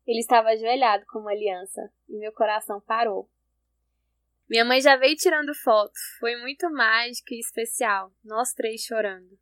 ele 0.06 0.20
estava 0.20 0.50
ajoelhado 0.50 1.06
com 1.08 1.20
uma 1.20 1.32
aliança 1.32 1.92
e 2.08 2.18
meu 2.18 2.32
coração 2.32 2.80
parou. 2.80 3.28
Minha 4.48 4.66
mãe 4.66 4.80
já 4.82 4.96
veio 4.98 5.16
tirando 5.16 5.56
fotos, 5.56 6.00
foi 6.20 6.36
muito 6.36 6.70
mágico 6.70 7.34
e 7.34 7.40
especial, 7.40 8.12
nós 8.24 8.54
três 8.54 8.82
chorando. 8.82 9.40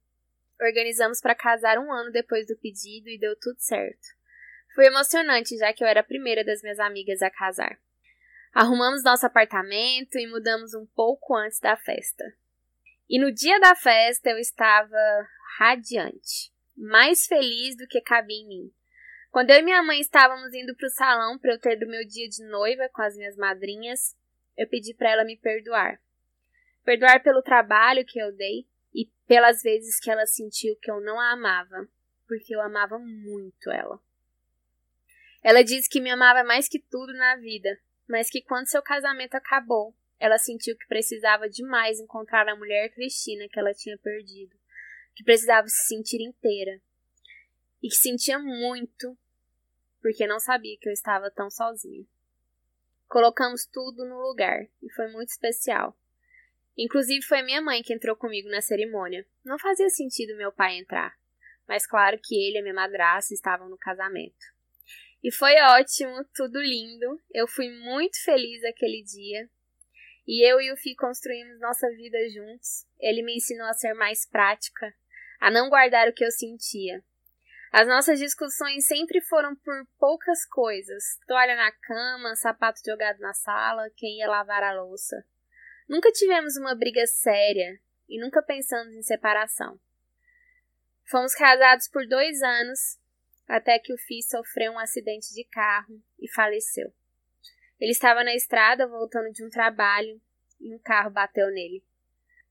Organizamos 0.62 1.19
para 1.19 1.34
casar 1.34 1.80
um 1.80 1.92
ano 1.92 2.12
depois 2.12 2.46
do 2.46 2.56
pedido 2.56 3.10
e 3.10 3.18
deu 3.18 3.36
tudo 3.40 3.60
certo. 3.60 4.08
Foi 4.75 4.86
emocionante, 4.86 5.58
já 5.58 5.74
que 5.74 5.84
eu 5.84 5.88
era 5.88 6.01
a 6.01 6.03
primeira 6.03 6.44
das 6.44 6.62
minhas 6.62 6.80
amigas 6.80 7.22
a 7.22 7.32
casar. 7.32 7.80
Arrumamos 8.53 9.03
nosso 9.03 9.25
apartamento 9.25 10.18
e 10.18 10.27
mudamos 10.27 10.74
um 10.74 10.86
pouco 10.86 11.36
antes 11.36 11.60
da 11.60 11.75
festa. 11.75 12.24
E 13.10 13.20
no 13.20 13.32
dia 13.32 13.60
da 13.60 13.75
festa 13.75 14.30
eu 14.30 14.38
estava 14.38 15.27
radiante, 15.58 16.53
mais 16.77 17.25
feliz 17.25 17.75
do 17.75 17.88
que 17.88 18.00
cabia 18.00 18.38
em 18.38 18.48
mim. 18.48 18.72
Quando 19.32 19.50
eu 19.50 19.58
e 19.58 19.62
minha 19.63 19.82
mãe 19.82 20.00
estávamos 20.00 20.53
indo 20.53 20.75
para 20.75 20.88
o 20.88 20.91
salão 20.91 21.39
para 21.39 21.53
eu 21.53 21.60
ter 21.60 21.77
do 21.77 21.88
meu 21.88 22.06
dia 22.06 22.27
de 22.30 22.44
noiva 22.46 22.89
com 22.94 23.01
as 23.01 23.15
minhas 23.15 23.36
madrinhas, 23.36 24.15
eu 24.58 24.68
pedi 24.68 24.94
para 24.94 25.10
ela 25.10 25.24
me 25.24 25.38
perdoar. 25.38 26.00
Perdoar 26.84 27.24
pelo 27.24 27.41
trabalho 27.41 28.06
que 28.06 28.20
eu 28.20 28.36
dei, 28.36 28.68
e 28.93 29.05
pelas 29.27 29.62
vezes 29.62 30.00
que 30.00 30.10
ela 30.10 30.25
sentiu 30.25 30.75
que 30.77 30.91
eu 30.91 31.01
não 31.01 31.19
a 31.19 31.31
amava, 31.31 31.88
porque 32.27 32.55
eu 32.55 32.62
amava 32.62 32.98
muito 33.00 33.69
ela. 33.69 34.00
Ela 35.43 35.63
disse 35.63 35.89
que 35.89 36.01
me 36.01 36.12
amava 36.12 36.43
mais 36.43 36.67
que 36.67 36.79
tudo 36.79 37.13
na 37.13 37.36
vida, 37.36 37.79
mas 38.07 38.29
que 38.29 38.41
quando 38.41 38.69
seu 38.69 38.81
casamento 38.81 39.36
acabou, 39.36 39.95
ela 40.19 40.38
sentiu 40.38 40.77
que 40.77 40.88
precisava 40.88 41.50
demais 41.50 42.00
encontrar 42.00 42.48
a 42.48 42.55
mulher 42.55 42.93
Cristina 42.93 43.48
que 43.50 43.60
ela 43.60 43.74
tinha 43.74 43.98
perdido, 43.98 44.55
que 45.15 45.24
precisava 45.24 45.67
se 45.67 45.88
sentir 45.88 46.21
inteira 46.21 46.79
e 47.81 47.89
que 47.89 47.95
sentia 47.95 48.38
muito 48.38 49.17
porque 50.01 50.25
não 50.25 50.39
sabia 50.39 50.77
que 50.79 50.89
eu 50.89 50.93
estava 50.93 51.29
tão 51.29 51.50
sozinha. 51.50 52.05
Colocamos 53.07 53.65
tudo 53.65 54.05
no 54.05 54.19
lugar 54.19 54.67
e 54.81 54.91
foi 54.93 55.12
muito 55.12 55.29
especial. 55.29 55.95
Inclusive 56.78 57.25
foi 57.25 57.42
minha 57.42 57.62
mãe 57.62 57.84
que 57.84 57.94
entrou 57.94 58.16
comigo 58.16 58.50
na 58.50 58.62
cerimônia. 58.62 59.25
Não 59.44 59.60
fazia 59.60 59.90
sentido 59.90 60.38
meu 60.38 60.51
pai 60.51 60.78
entrar, 60.78 61.13
mas 61.68 61.86
claro 61.86 62.20
que 62.22 62.36
ele 62.36 62.58
e 62.58 62.60
a 62.60 62.62
minha 62.62 62.74
madrasta 62.74 63.34
estavam 63.34 63.70
no 63.70 63.78
casamento. 63.78 64.46
E 65.24 65.32
foi 65.32 65.54
ótimo, 65.62 66.25
tudo 66.34 66.60
lindo. 66.60 67.22
Eu 67.32 67.48
fui 67.48 67.70
muito 67.70 68.24
feliz 68.24 68.63
aquele 68.63 69.04
dia. 69.04 69.48
E 70.28 70.48
eu 70.50 70.60
e 70.60 70.72
o 70.72 70.78
Fi 70.78 70.96
construímos 70.96 71.60
nossa 71.60 71.88
vida 71.92 72.18
juntos. 72.30 72.88
Ele 73.00 73.22
me 73.22 73.36
ensinou 73.36 73.68
a 73.68 73.74
ser 73.74 73.94
mais 73.94 74.25
prática, 74.25 74.94
a 75.40 75.51
não 75.51 75.70
guardar 75.70 76.08
o 76.08 76.13
que 76.13 76.25
eu 76.25 76.32
sentia. 76.32 77.04
As 77.72 77.88
nossas 77.88 78.20
discussões 78.20 78.86
sempre 78.86 79.22
foram 79.22 79.56
por 79.56 79.86
poucas 80.00 80.46
coisas: 80.46 81.04
toalha 81.28 81.56
na 81.56 81.72
cama, 81.72 82.36
sapato 82.36 82.82
jogado 82.86 83.20
na 83.20 83.34
sala, 83.34 83.90
quem 83.96 84.20
ia 84.20 84.28
lavar 84.28 84.63
a 84.63 84.74
louça. 84.74 85.24
Nunca 85.91 86.10
tivemos 86.10 86.55
uma 86.55 86.74
briga 86.74 87.05
séria 87.05 87.77
e 88.07 88.17
nunca 88.17 88.41
pensamos 88.41 88.95
em 88.95 89.03
separação. 89.03 89.77
Fomos 91.03 91.36
casados 91.36 91.89
por 91.89 92.07
dois 92.07 92.41
anos 92.41 92.98
até 93.45 93.77
que 93.77 93.91
o 93.91 93.98
Fih 93.98 94.24
sofreu 94.24 94.71
um 94.71 94.79
acidente 94.79 95.33
de 95.33 95.43
carro 95.43 96.01
e 96.17 96.31
faleceu. 96.31 96.93
Ele 97.77 97.91
estava 97.91 98.24
na 98.24 98.33
estrada 98.33 98.88
voltando 98.88 99.33
de 99.33 99.43
um 99.43 99.50
trabalho 99.50 100.21
e 100.62 100.74
um 100.74 100.79
carro 100.79 101.12
bateu 101.12 101.48
nele. 101.48 101.83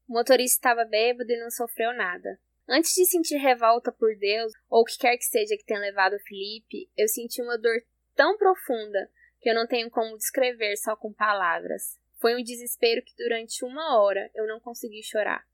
O 0.07 0.13
motorista 0.13 0.59
estava 0.59 0.85
bêbado 0.85 1.33
e 1.33 1.41
não 1.41 1.51
sofreu 1.51 1.95
nada. 1.95 2.39
Antes 2.69 2.93
de 2.93 3.07
sentir 3.07 3.39
revolta 3.39 3.91
por 3.91 4.15
Deus 4.19 4.53
ou 4.69 4.83
o 4.83 4.85
que 4.85 4.99
quer 4.99 5.17
que 5.17 5.25
seja 5.25 5.57
que 5.57 5.65
tenha 5.65 5.81
levado 5.81 6.13
o 6.13 6.23
Felipe, 6.25 6.91
eu 6.95 7.09
senti 7.09 7.41
uma 7.41 7.57
dor 7.57 7.83
tão 8.15 8.37
profunda 8.37 9.11
que 9.41 9.49
eu 9.49 9.55
não 9.55 9.67
tenho 9.67 9.89
como 9.89 10.19
descrever 10.19 10.77
só 10.77 10.95
com 10.95 11.11
palavras. 11.11 12.00
Foi 12.21 12.37
um 12.37 12.45
desespero 12.45 13.03
que 13.03 13.17
durante 13.17 13.65
uma 13.65 13.99
hora 13.99 14.31
eu 14.35 14.47
não 14.47 14.61
consegui 14.61 15.03
chorar. 15.03 15.47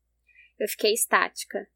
Eu 0.59 0.69
fiquei 0.69 0.93
estática. 0.93 1.69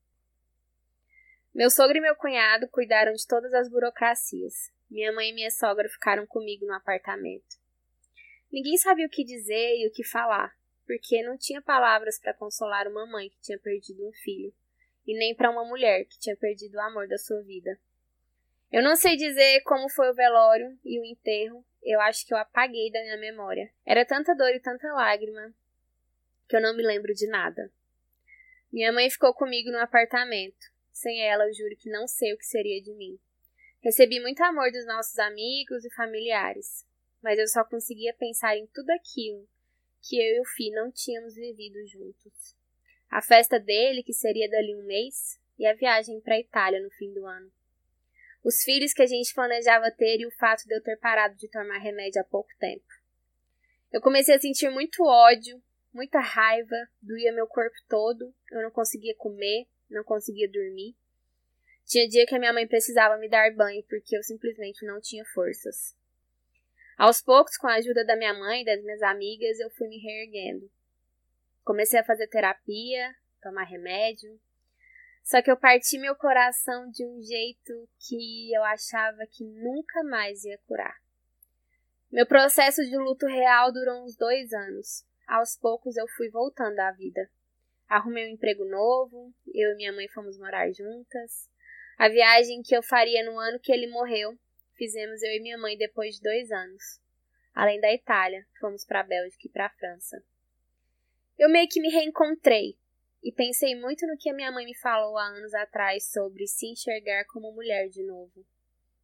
Meu 1.54 1.70
sogro 1.70 1.98
e 1.98 2.00
meu 2.00 2.16
cunhado 2.16 2.68
cuidaram 2.68 3.12
de 3.12 3.24
todas 3.26 3.54
as 3.54 3.68
burocracias. 3.68 4.72
Minha 4.90 5.12
mãe 5.12 5.30
e 5.30 5.32
minha 5.32 5.50
sogra 5.50 5.88
ficaram 5.88 6.26
comigo 6.26 6.66
no 6.66 6.74
apartamento. 6.74 7.60
Ninguém 8.52 8.76
sabia 8.76 9.06
o 9.06 9.10
que 9.10 9.24
dizer 9.24 9.76
e 9.76 9.86
o 9.86 9.92
que 9.92 10.02
falar, 10.02 10.56
porque 10.84 11.22
não 11.22 11.38
tinha 11.38 11.62
palavras 11.62 12.18
para 12.18 12.34
consolar 12.34 12.88
uma 12.88 13.06
mãe 13.06 13.30
que 13.30 13.40
tinha 13.40 13.58
perdido 13.58 14.08
um 14.08 14.12
filho, 14.12 14.52
e 15.06 15.16
nem 15.16 15.36
para 15.36 15.50
uma 15.50 15.64
mulher 15.64 16.04
que 16.04 16.18
tinha 16.18 16.36
perdido 16.36 16.74
o 16.74 16.80
amor 16.80 17.06
da 17.06 17.16
sua 17.16 17.40
vida. 17.42 17.78
Eu 18.72 18.82
não 18.82 18.94
sei 18.94 19.16
dizer 19.16 19.62
como 19.62 19.88
foi 19.88 20.10
o 20.10 20.14
velório 20.14 20.78
e 20.84 21.00
o 21.00 21.04
enterro, 21.04 21.64
eu 21.82 22.00
acho 22.00 22.24
que 22.26 22.32
eu 22.32 22.38
apaguei 22.38 22.90
da 22.90 23.00
minha 23.00 23.16
memória. 23.16 23.72
Era 23.84 24.04
tanta 24.04 24.34
dor 24.34 24.54
e 24.54 24.60
tanta 24.60 24.92
lágrima 24.92 25.52
que 26.48 26.56
eu 26.56 26.60
não 26.60 26.76
me 26.76 26.82
lembro 26.82 27.12
de 27.12 27.26
nada. 27.26 27.70
Minha 28.72 28.92
mãe 28.92 29.10
ficou 29.10 29.34
comigo 29.34 29.70
no 29.70 29.78
apartamento. 29.78 30.70
Sem 30.92 31.20
ela, 31.22 31.46
eu 31.46 31.54
juro 31.54 31.76
que 31.76 31.90
não 31.90 32.06
sei 32.06 32.32
o 32.32 32.38
que 32.38 32.44
seria 32.44 32.80
de 32.80 32.92
mim. 32.92 33.18
Recebi 33.82 34.20
muito 34.20 34.42
amor 34.42 34.70
dos 34.70 34.86
nossos 34.86 35.18
amigos 35.18 35.84
e 35.84 35.94
familiares, 35.94 36.86
mas 37.22 37.38
eu 37.38 37.48
só 37.48 37.64
conseguia 37.64 38.14
pensar 38.14 38.56
em 38.56 38.66
tudo 38.66 38.90
aquilo 38.90 39.48
que 40.02 40.16
eu 40.16 40.36
e 40.36 40.40
o 40.40 40.44
Fi 40.44 40.70
não 40.70 40.90
tínhamos 40.92 41.34
vivido 41.34 41.84
juntos. 41.86 42.54
A 43.10 43.20
festa 43.20 43.58
dele, 43.58 44.02
que 44.02 44.12
seria 44.12 44.48
dali 44.48 44.74
um 44.76 44.84
mês, 44.84 45.40
e 45.58 45.66
a 45.66 45.74
viagem 45.74 46.20
para 46.20 46.34
a 46.34 46.40
Itália 46.40 46.80
no 46.80 46.90
fim 46.90 47.12
do 47.12 47.26
ano. 47.26 47.50
Os 48.42 48.62
filhos 48.62 48.92
que 48.92 49.02
a 49.02 49.06
gente 49.06 49.34
planejava 49.34 49.90
ter 49.90 50.20
e 50.20 50.26
o 50.26 50.30
fato 50.32 50.64
de 50.66 50.74
eu 50.74 50.82
ter 50.82 50.96
parado 50.96 51.36
de 51.36 51.48
tomar 51.48 51.78
remédio 51.78 52.20
há 52.20 52.24
pouco 52.24 52.48
tempo. 52.58 52.86
Eu 53.92 54.00
comecei 54.00 54.34
a 54.34 54.40
sentir 54.40 54.70
muito 54.70 55.04
ódio, 55.04 55.62
muita 55.92 56.20
raiva, 56.20 56.76
doía 57.02 57.32
meu 57.32 57.46
corpo 57.46 57.76
todo, 57.88 58.34
eu 58.50 58.62
não 58.62 58.70
conseguia 58.70 59.14
comer, 59.16 59.66
não 59.90 60.04
conseguia 60.04 60.50
dormir. 60.50 60.94
Tinha 61.84 62.08
dia 62.08 62.24
que 62.24 62.34
a 62.34 62.38
minha 62.38 62.52
mãe 62.52 62.68
precisava 62.68 63.18
me 63.18 63.28
dar 63.28 63.52
banho 63.54 63.82
porque 63.88 64.16
eu 64.16 64.22
simplesmente 64.22 64.86
não 64.86 65.00
tinha 65.00 65.24
forças. 65.34 65.96
Aos 66.96 67.20
poucos, 67.20 67.56
com 67.56 67.66
a 67.66 67.74
ajuda 67.74 68.04
da 68.04 68.14
minha 68.14 68.32
mãe 68.32 68.62
e 68.62 68.64
das 68.64 68.82
minhas 68.82 69.02
amigas, 69.02 69.58
eu 69.58 69.70
fui 69.70 69.88
me 69.88 69.98
reerguendo. 69.98 70.70
Comecei 71.64 71.98
a 71.98 72.04
fazer 72.04 72.28
terapia, 72.28 73.14
tomar 73.42 73.64
remédio. 73.64 74.38
Só 75.22 75.40
que 75.42 75.50
eu 75.50 75.56
parti 75.56 75.98
meu 75.98 76.14
coração 76.16 76.90
de 76.90 77.06
um 77.06 77.20
jeito 77.22 77.88
que 77.98 78.52
eu 78.52 78.62
achava 78.64 79.26
que 79.30 79.44
nunca 79.44 80.02
mais 80.04 80.44
ia 80.44 80.58
curar. 80.66 80.96
Meu 82.10 82.26
processo 82.26 82.82
de 82.82 82.96
luto 82.96 83.26
real 83.26 83.72
durou 83.72 84.04
uns 84.04 84.16
dois 84.16 84.52
anos. 84.52 85.04
Aos 85.26 85.56
poucos 85.56 85.96
eu 85.96 86.08
fui 86.16 86.28
voltando 86.28 86.80
à 86.80 86.90
vida. 86.90 87.30
Arrumei 87.88 88.26
um 88.26 88.34
emprego 88.34 88.64
novo, 88.64 89.32
eu 89.54 89.72
e 89.72 89.76
minha 89.76 89.92
mãe 89.92 90.08
fomos 90.08 90.38
morar 90.38 90.70
juntas. 90.72 91.48
A 91.96 92.08
viagem 92.08 92.62
que 92.62 92.74
eu 92.74 92.82
faria 92.82 93.24
no 93.24 93.38
ano 93.38 93.60
que 93.60 93.72
ele 93.72 93.86
morreu 93.86 94.36
fizemos 94.80 95.22
eu 95.22 95.32
e 95.32 95.40
minha 95.40 95.58
mãe 95.58 95.76
depois 95.76 96.14
de 96.14 96.22
dois 96.22 96.50
anos. 96.50 97.00
Além 97.54 97.78
da 97.78 97.92
Itália, 97.92 98.46
fomos 98.58 98.84
para 98.86 99.00
a 99.00 99.04
Bélgica 99.04 99.46
e 99.46 99.50
para 99.50 99.66
a 99.66 99.70
França. 99.70 100.24
Eu 101.38 101.50
meio 101.50 101.68
que 101.68 101.80
me 101.80 101.90
reencontrei 101.90 102.78
e 103.22 103.30
pensei 103.30 103.74
muito 103.74 104.06
no 104.06 104.16
que 104.16 104.30
a 104.30 104.34
minha 104.34 104.50
mãe 104.50 104.64
me 104.64 104.74
falou 104.74 105.18
há 105.18 105.26
anos 105.26 105.52
atrás 105.54 106.10
sobre 106.10 106.46
se 106.46 106.66
enxergar 106.66 107.24
como 107.26 107.52
mulher 107.52 107.88
de 107.88 108.02
novo. 108.02 108.46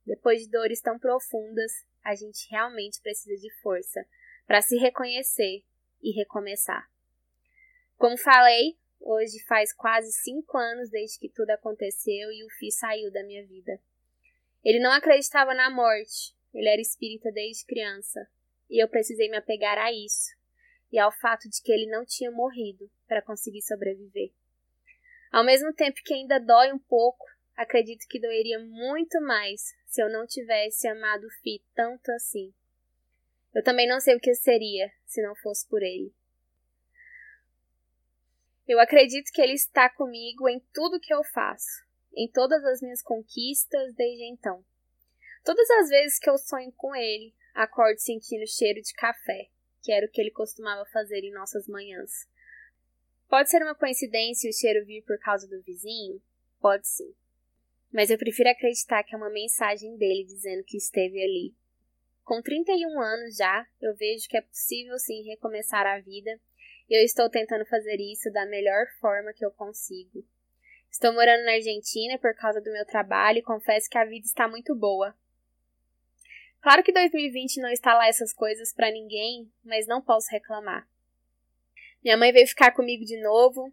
Depois 0.07 0.43
de 0.43 0.51
dores 0.51 0.81
tão 0.81 0.99
profundas, 0.99 1.85
a 2.03 2.15
gente 2.15 2.49
realmente 2.51 3.01
precisa 3.03 3.37
de 3.37 3.53
força 3.61 4.07
para 4.47 4.63
se 4.63 4.77
reconhecer 4.77 5.63
e 6.03 6.13
recomeçar. 6.13 6.89
Como 7.97 8.17
falei, 8.17 8.79
hoje 9.01 9.43
faz 9.45 9.73
quase 9.73 10.13
cinco 10.13 10.57
anos 10.57 10.89
desde 10.89 11.19
que 11.19 11.29
tudo 11.29 11.51
aconteceu 11.51 12.33
e 12.33 12.45
o 12.45 12.51
Fi 12.51 12.71
saiu 12.71 13.11
da 13.11 13.25
minha 13.25 13.45
vida. 13.45 13.81
Ele 14.65 14.79
não 14.79 14.93
acreditava 14.93 15.53
na 15.55 15.69
morte, 15.69 16.35
ele 16.55 16.69
era 16.69 16.81
espírita 16.81 17.31
desde 17.33 17.67
criança, 17.67 18.27
e 18.71 18.83
eu 18.83 18.89
precisei 18.89 19.29
me 19.29 19.37
apegar 19.37 19.79
a 19.79 19.93
isso 19.93 20.36
e 20.93 20.99
ao 20.99 21.13
fato 21.13 21.49
de 21.49 21.61
que 21.63 21.73
ele 21.73 21.91
não 21.91 22.05
tinha 22.05 22.31
morrido 22.31 22.91
para 23.07 23.23
conseguir 23.23 23.63
sobreviver. 23.63 24.33
Ao 25.33 25.45
mesmo 25.45 25.73
tempo 25.73 26.01
que 26.05 26.15
ainda 26.15 26.39
dói 26.39 26.73
um 26.73 26.79
pouco, 26.79 27.25
acredito 27.57 28.07
que 28.09 28.21
doeria 28.21 28.59
muito 28.59 29.21
mais 29.21 29.75
se 29.87 30.03
eu 30.03 30.11
não 30.11 30.27
tivesse 30.27 30.87
amado 30.89 31.27
o 31.27 31.31
Fi 31.43 31.63
tanto 31.75 32.11
assim. 32.13 32.53
Eu 33.55 33.63
também 33.63 33.89
não 33.89 34.01
sei 34.01 34.17
o 34.17 34.21
que 34.21 34.35
seria 34.35 34.91
se 35.05 35.23
não 35.23 35.35
fosse 35.35 35.67
por 35.69 35.83
ele. 35.83 36.15
Eu 38.69 38.81
acredito 38.81 39.31
que 39.33 39.41
ele 39.41 39.55
está 39.55 39.89
comigo 39.89 40.49
em 40.49 40.61
tudo 40.73 41.01
que 41.01 41.15
eu 41.15 41.23
faço 41.25 41.87
em 42.17 42.29
todas 42.29 42.65
as 42.65 42.81
minhas 42.81 43.03
conquistas 43.03 43.95
desde 43.95 44.25
então. 44.25 44.65
Todas 45.45 45.69
as 45.71 45.91
vezes 45.91 46.19
que 46.19 46.31
eu 46.31 46.39
sonho 46.39 46.73
com 46.73 46.97
ele, 46.97 47.35
acordo 47.55 47.99
sentindo 47.99 48.47
cheiro 48.49 48.81
de 48.81 48.93
café, 48.95 49.51
que 49.87 49.93
era 49.93 50.05
o 50.05 50.11
que 50.11 50.21
ele 50.21 50.33
costumava 50.33 50.85
fazer 50.87 51.21
em 51.21 51.31
nossas 51.31 51.69
manhãs. 51.69 52.11
Pode 53.29 53.49
ser 53.49 53.63
uma 53.63 53.77
coincidência 53.77 54.51
o 54.51 54.53
cheiro 54.53 54.85
vir 54.85 55.03
por 55.03 55.17
causa 55.21 55.47
do 55.47 55.63
vizinho? 55.63 56.21
Pode 56.61 56.89
sim. 56.89 57.15
Mas 57.93 58.11
eu 58.11 58.19
prefiro 58.19 58.51
acreditar 58.51 59.05
que 59.05 59.15
é 59.15 59.17
uma 59.17 59.31
mensagem 59.31 59.97
dele 59.97 60.25
dizendo 60.25 60.65
que 60.65 60.77
esteve 60.77 61.23
ali. 61.23 61.55
Com 62.25 62.43
31 62.43 63.01
anos 63.01 63.37
já, 63.37 63.65
eu 63.81 63.95
vejo 63.95 64.29
que 64.29 64.37
é 64.37 64.41
possível 64.41 64.99
sim 64.99 65.23
recomeçar 65.23 65.87
a 65.87 66.01
vida 66.01 66.37
e 66.91 67.01
eu 67.01 67.05
estou 67.05 67.31
tentando 67.31 67.65
fazer 67.65 67.97
isso 68.01 68.29
da 68.33 68.45
melhor 68.45 68.87
forma 69.01 69.33
que 69.33 69.47
eu 69.47 69.53
consigo. 69.53 70.27
Estou 70.91 71.13
morando 71.13 71.45
na 71.45 71.53
Argentina 71.53 72.19
por 72.19 72.35
causa 72.35 72.61
do 72.61 72.73
meu 72.73 72.85
trabalho 72.85 73.39
e 73.39 73.43
confesso 73.43 73.89
que 73.89 73.99
a 73.99 74.05
vida 74.05 74.27
está 74.27 74.49
muito 74.49 74.75
boa. 74.75 75.15
Claro 76.61 76.83
que 76.83 76.93
2020 76.93 77.61
não 77.61 77.71
está 77.71 77.95
lá 77.95 78.09
essas 78.09 78.33
coisas 78.33 78.73
para 78.73 78.91
ninguém, 78.91 79.51
mas 79.65 79.87
não 79.87 80.03
posso 80.03 80.31
reclamar. 80.31 80.89
Minha 82.03 82.17
mãe 82.17 82.33
veio 82.33 82.47
ficar 82.47 82.73
comigo 82.73 83.05
de 83.05 83.21
novo 83.21 83.73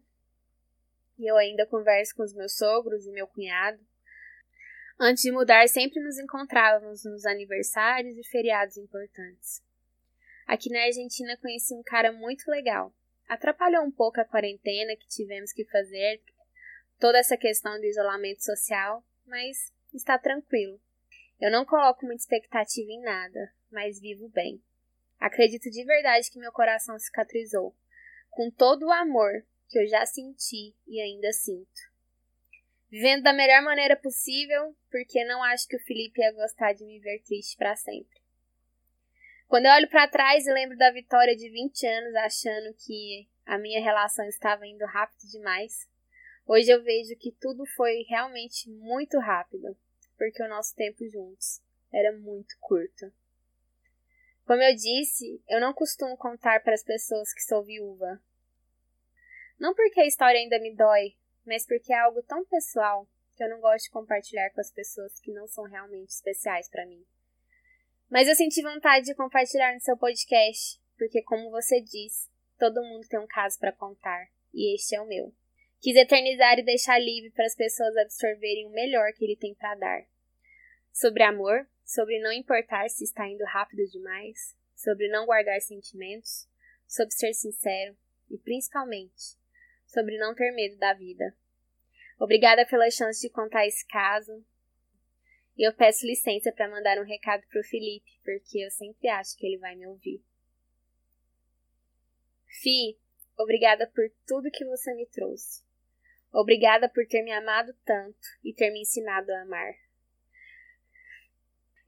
e 1.17 1.29
eu 1.29 1.37
ainda 1.37 1.65
converso 1.65 2.15
com 2.15 2.23
os 2.23 2.33
meus 2.33 2.55
sogros 2.55 3.05
e 3.05 3.11
meu 3.11 3.27
cunhado. 3.27 3.79
Antes 4.99 5.23
de 5.23 5.31
mudar, 5.31 5.67
sempre 5.67 6.01
nos 6.03 6.17
encontrávamos 6.17 7.03
nos 7.03 7.25
aniversários 7.25 8.17
e 8.17 8.23
feriados 8.23 8.77
importantes. 8.77 9.61
Aqui 10.45 10.69
na 10.69 10.83
Argentina 10.83 11.37
conheci 11.37 11.73
um 11.73 11.83
cara 11.83 12.11
muito 12.11 12.49
legal. 12.49 12.93
Atrapalhou 13.27 13.83
um 13.83 13.91
pouco 13.91 14.19
a 14.19 14.25
quarentena 14.25 14.95
que 14.95 15.07
tivemos 15.07 15.51
que 15.51 15.65
fazer 15.65 16.21
toda 16.99 17.17
essa 17.17 17.37
questão 17.37 17.79
do 17.79 17.85
isolamento 17.85 18.43
social, 18.43 19.03
mas 19.25 19.73
está 19.93 20.17
tranquilo. 20.17 20.79
Eu 21.43 21.51
não 21.51 21.65
coloco 21.65 22.05
muita 22.05 22.21
expectativa 22.21 22.89
em 22.89 23.01
nada, 23.01 23.51
mas 23.69 24.00
vivo 24.00 24.29
bem. 24.29 24.63
Acredito 25.19 25.69
de 25.69 25.83
verdade 25.83 26.31
que 26.31 26.39
meu 26.39 26.53
coração 26.53 26.97
cicatrizou, 26.97 27.75
com 28.29 28.50
todo 28.50 28.85
o 28.85 28.91
amor 28.93 29.45
que 29.67 29.77
eu 29.77 29.85
já 29.85 30.05
senti 30.05 30.73
e 30.88 31.01
ainda 31.01 31.33
sinto. 31.33 31.91
Vivendo 32.89 33.23
da 33.23 33.33
melhor 33.33 33.62
maneira 33.62 33.97
possível, 33.97 34.73
porque 34.89 35.25
não 35.25 35.43
acho 35.43 35.67
que 35.67 35.75
o 35.75 35.83
Felipe 35.83 36.21
ia 36.21 36.31
gostar 36.31 36.71
de 36.71 36.85
me 36.85 36.97
ver 37.01 37.21
triste 37.23 37.57
para 37.57 37.75
sempre. 37.75 38.21
Quando 39.45 39.65
eu 39.65 39.73
olho 39.73 39.89
para 39.89 40.07
trás 40.07 40.47
e 40.47 40.53
lembro 40.53 40.77
da 40.77 40.91
vitória 40.91 41.35
de 41.35 41.50
20 41.50 41.85
anos 41.85 42.15
achando 42.15 42.73
que 42.73 43.27
a 43.45 43.57
minha 43.57 43.83
relação 43.83 44.25
estava 44.29 44.65
indo 44.65 44.85
rápido 44.85 45.29
demais, 45.29 45.91
Hoje 46.45 46.69
eu 46.69 46.83
vejo 46.83 47.15
que 47.17 47.31
tudo 47.31 47.65
foi 47.65 48.03
realmente 48.09 48.69
muito 48.69 49.17
rápido, 49.17 49.77
porque 50.24 50.42
o 50.42 50.48
nosso 50.48 50.74
tempo 50.74 51.06
juntos 51.10 51.62
era 51.92 52.18
muito 52.18 52.56
curto. 52.62 53.12
Como 54.46 54.62
eu 54.62 54.74
disse, 54.74 55.44
eu 55.50 55.60
não 55.60 55.74
costumo 55.74 56.15
contar 56.15 56.63
para 56.63 56.74
as 56.74 56.84
pessoas 56.84 57.34
que 57.34 57.42
sou 57.42 57.62
viúva. 57.62 58.24
Não 59.60 59.75
porque 59.75 60.00
a 60.00 60.08
história 60.08 60.39
ainda 60.39 60.62
me 60.62 60.74
dói, 60.74 61.18
mas 61.46 61.68
porque 61.68 61.92
é 61.92 62.00
algo 62.00 62.24
tão 62.24 62.46
pessoal 62.46 63.06
que 63.36 63.44
eu 63.44 63.50
não 63.50 63.60
gosto 63.60 63.84
de 63.86 63.92
compartilhar 63.92 64.50
com 64.51 64.62
as 64.62 64.72
pessoas 64.72 65.20
que 65.20 65.34
não 65.34 65.46
são 65.46 65.65
realmente 65.65 66.12
especiais 66.12 66.70
para 66.70 66.86
mim. 66.86 67.06
Mas 68.10 68.30
eu 68.30 68.36
senti 68.36 68.62
vontade 68.62 69.08
de 69.08 69.15
compartilhar 69.15 69.74
no 69.74 69.82
seu 69.82 69.98
podcast, 69.98 70.80
porque 70.98 71.22
como 71.24 71.51
você 71.51 71.82
diz, 71.82 72.32
todo 72.58 72.82
mundo 72.82 73.06
tem 73.10 73.20
um 73.20 73.27
caso 73.27 73.60
para 73.60 73.74
contar, 73.74 74.30
e 74.53 74.74
este 74.74 74.96
é 74.96 75.01
o 75.01 75.08
meu. 75.08 75.34
Quis 75.82 75.98
eternizar 75.98 76.58
e 76.60 76.63
deixar 76.63 76.98
livre 76.98 77.30
para 77.32 77.46
as 77.46 77.56
pessoas 77.56 77.98
absorverem 77.98 78.68
o 78.68 78.72
melhor 78.72 79.12
que 79.12 79.25
ele 79.25 79.36
tem 79.36 79.53
para 79.53 79.75
dar. 79.75 80.12
Sobre 80.93 81.23
amor, 81.23 81.67
sobre 81.83 82.19
não 82.19 82.31
importar 82.31 82.88
se 82.88 83.03
está 83.03 83.27
indo 83.27 83.43
rápido 83.45 83.83
demais, 83.89 84.55
sobre 84.75 85.07
não 85.07 85.25
guardar 85.25 85.59
sentimentos, 85.59 86.47
sobre 86.88 87.12
ser 87.15 87.33
sincero 87.33 87.97
e, 88.29 88.38
principalmente, 88.38 89.35
sobre 89.88 90.19
não 90.19 90.35
ter 90.35 90.51
medo 90.51 90.77
da 90.77 90.93
vida. 90.93 91.35
Obrigada 92.19 92.63
pela 92.67 92.91
chance 92.91 93.19
de 93.19 93.33
contar 93.33 93.65
esse 93.65 93.83
caso. 93.88 94.45
E 95.57 95.67
eu 95.67 95.73
peço 95.73 96.05
licença 96.05 96.51
para 96.51 96.69
mandar 96.69 97.00
um 97.00 97.05
recado 97.05 97.41
pro 97.47 97.63
Felipe, 97.63 98.12
porque 98.23 98.59
eu 98.59 98.69
sempre 98.69 99.07
acho 99.07 99.35
que 99.35 99.47
ele 99.47 99.57
vai 99.57 99.75
me 99.75 99.88
ouvir. 99.88 100.23
Fi, 102.62 103.00
obrigada 103.35 103.88
por 103.88 104.07
tudo 104.27 104.51
que 104.51 104.63
você 104.63 104.93
me 104.93 105.07
trouxe. 105.07 105.63
Obrigada 106.31 106.88
por 106.88 107.05
ter 107.07 107.23
me 107.23 107.31
amado 107.31 107.73
tanto 107.83 108.27
e 108.43 108.53
ter 108.53 108.69
me 108.69 108.81
ensinado 108.81 109.31
a 109.31 109.41
amar. 109.41 109.82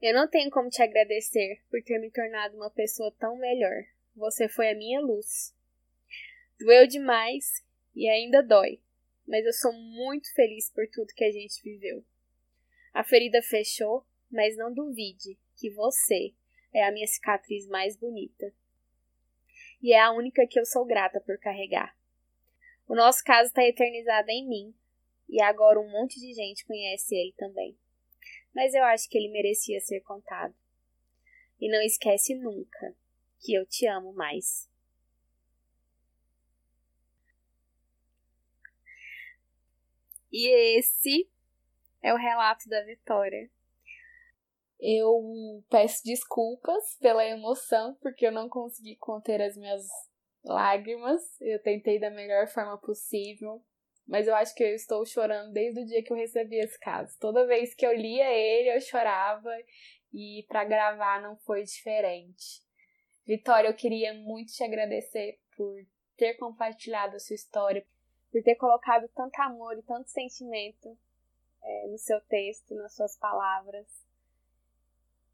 Eu 0.06 0.14
não 0.14 0.28
tenho 0.28 0.48
como 0.52 0.70
te 0.70 0.80
agradecer 0.80 1.60
por 1.68 1.82
ter 1.82 1.98
me 1.98 2.12
tornado 2.12 2.56
uma 2.56 2.70
pessoa 2.70 3.12
tão 3.18 3.36
melhor. 3.36 3.82
Você 4.14 4.48
foi 4.48 4.70
a 4.70 4.74
minha 4.76 5.00
luz. 5.00 5.52
Doeu 6.60 6.86
demais 6.86 7.66
e 7.92 8.08
ainda 8.08 8.40
dói, 8.40 8.80
mas 9.26 9.44
eu 9.44 9.52
sou 9.52 9.72
muito 9.72 10.32
feliz 10.32 10.70
por 10.70 10.88
tudo 10.92 11.12
que 11.12 11.24
a 11.24 11.32
gente 11.32 11.60
viveu. 11.60 12.04
A 12.94 13.02
ferida 13.02 13.42
fechou, 13.42 14.06
mas 14.30 14.56
não 14.56 14.72
duvide 14.72 15.36
que 15.56 15.70
você 15.70 16.32
é 16.72 16.84
a 16.84 16.92
minha 16.92 17.08
cicatriz 17.08 17.66
mais 17.66 17.96
bonita. 17.96 18.54
E 19.82 19.92
é 19.92 19.98
a 19.98 20.12
única 20.12 20.46
que 20.46 20.60
eu 20.60 20.64
sou 20.64 20.84
grata 20.84 21.20
por 21.20 21.36
carregar. 21.40 21.98
O 22.86 22.94
nosso 22.94 23.24
caso 23.24 23.48
está 23.48 23.64
eternizado 23.64 24.30
em 24.30 24.48
mim, 24.48 24.72
e 25.28 25.42
agora 25.42 25.80
um 25.80 25.90
monte 25.90 26.20
de 26.20 26.32
gente 26.32 26.64
conhece 26.64 27.12
ele 27.12 27.34
também. 27.36 27.76
Mas 28.56 28.72
eu 28.72 28.82
acho 28.84 29.06
que 29.10 29.18
ele 29.18 29.28
merecia 29.28 29.78
ser 29.80 30.00
contado. 30.00 30.54
E 31.60 31.70
não 31.70 31.82
esquece 31.82 32.34
nunca 32.34 32.96
que 33.38 33.52
eu 33.52 33.66
te 33.66 33.86
amo 33.86 34.14
mais. 34.14 34.66
E 40.32 40.78
esse 40.78 41.28
é 42.02 42.14
o 42.14 42.16
relato 42.16 42.66
da 42.66 42.82
Vitória. 42.82 43.50
Eu 44.80 45.62
peço 45.68 46.02
desculpas 46.02 46.96
pela 46.98 47.26
emoção, 47.26 47.94
porque 48.00 48.26
eu 48.26 48.32
não 48.32 48.48
consegui 48.48 48.96
conter 48.96 49.42
as 49.42 49.54
minhas 49.54 49.86
lágrimas. 50.42 51.20
Eu 51.42 51.62
tentei 51.62 52.00
da 52.00 52.08
melhor 52.08 52.48
forma 52.48 52.78
possível, 52.78 53.62
mas 54.06 54.28
eu 54.28 54.34
acho 54.36 54.54
que 54.54 54.62
eu 54.62 54.74
estou 54.74 55.04
chorando 55.04 55.52
desde 55.52 55.80
o 55.80 55.86
dia 55.86 56.02
que 56.02 56.12
eu 56.12 56.16
recebi 56.16 56.56
esse 56.56 56.78
caso. 56.78 57.18
Toda 57.18 57.46
vez 57.46 57.74
que 57.74 57.84
eu 57.84 57.92
lia 57.92 58.30
ele, 58.30 58.76
eu 58.76 58.80
chorava 58.80 59.50
e 60.12 60.44
para 60.48 60.64
gravar 60.64 61.20
não 61.20 61.36
foi 61.38 61.64
diferente. 61.64 62.64
Vitória, 63.26 63.68
eu 63.68 63.74
queria 63.74 64.14
muito 64.14 64.52
te 64.52 64.62
agradecer 64.62 65.40
por 65.56 65.84
ter 66.16 66.34
compartilhado 66.34 67.16
a 67.16 67.20
sua 67.20 67.34
história, 67.34 67.84
por 68.30 68.42
ter 68.42 68.54
colocado 68.54 69.08
tanto 69.08 69.38
amor 69.40 69.76
e 69.76 69.82
tanto 69.82 70.08
sentimento 70.08 70.96
é, 71.62 71.88
no 71.88 71.98
seu 71.98 72.20
texto, 72.22 72.74
nas 72.76 72.94
suas 72.94 73.16
palavras, 73.16 73.86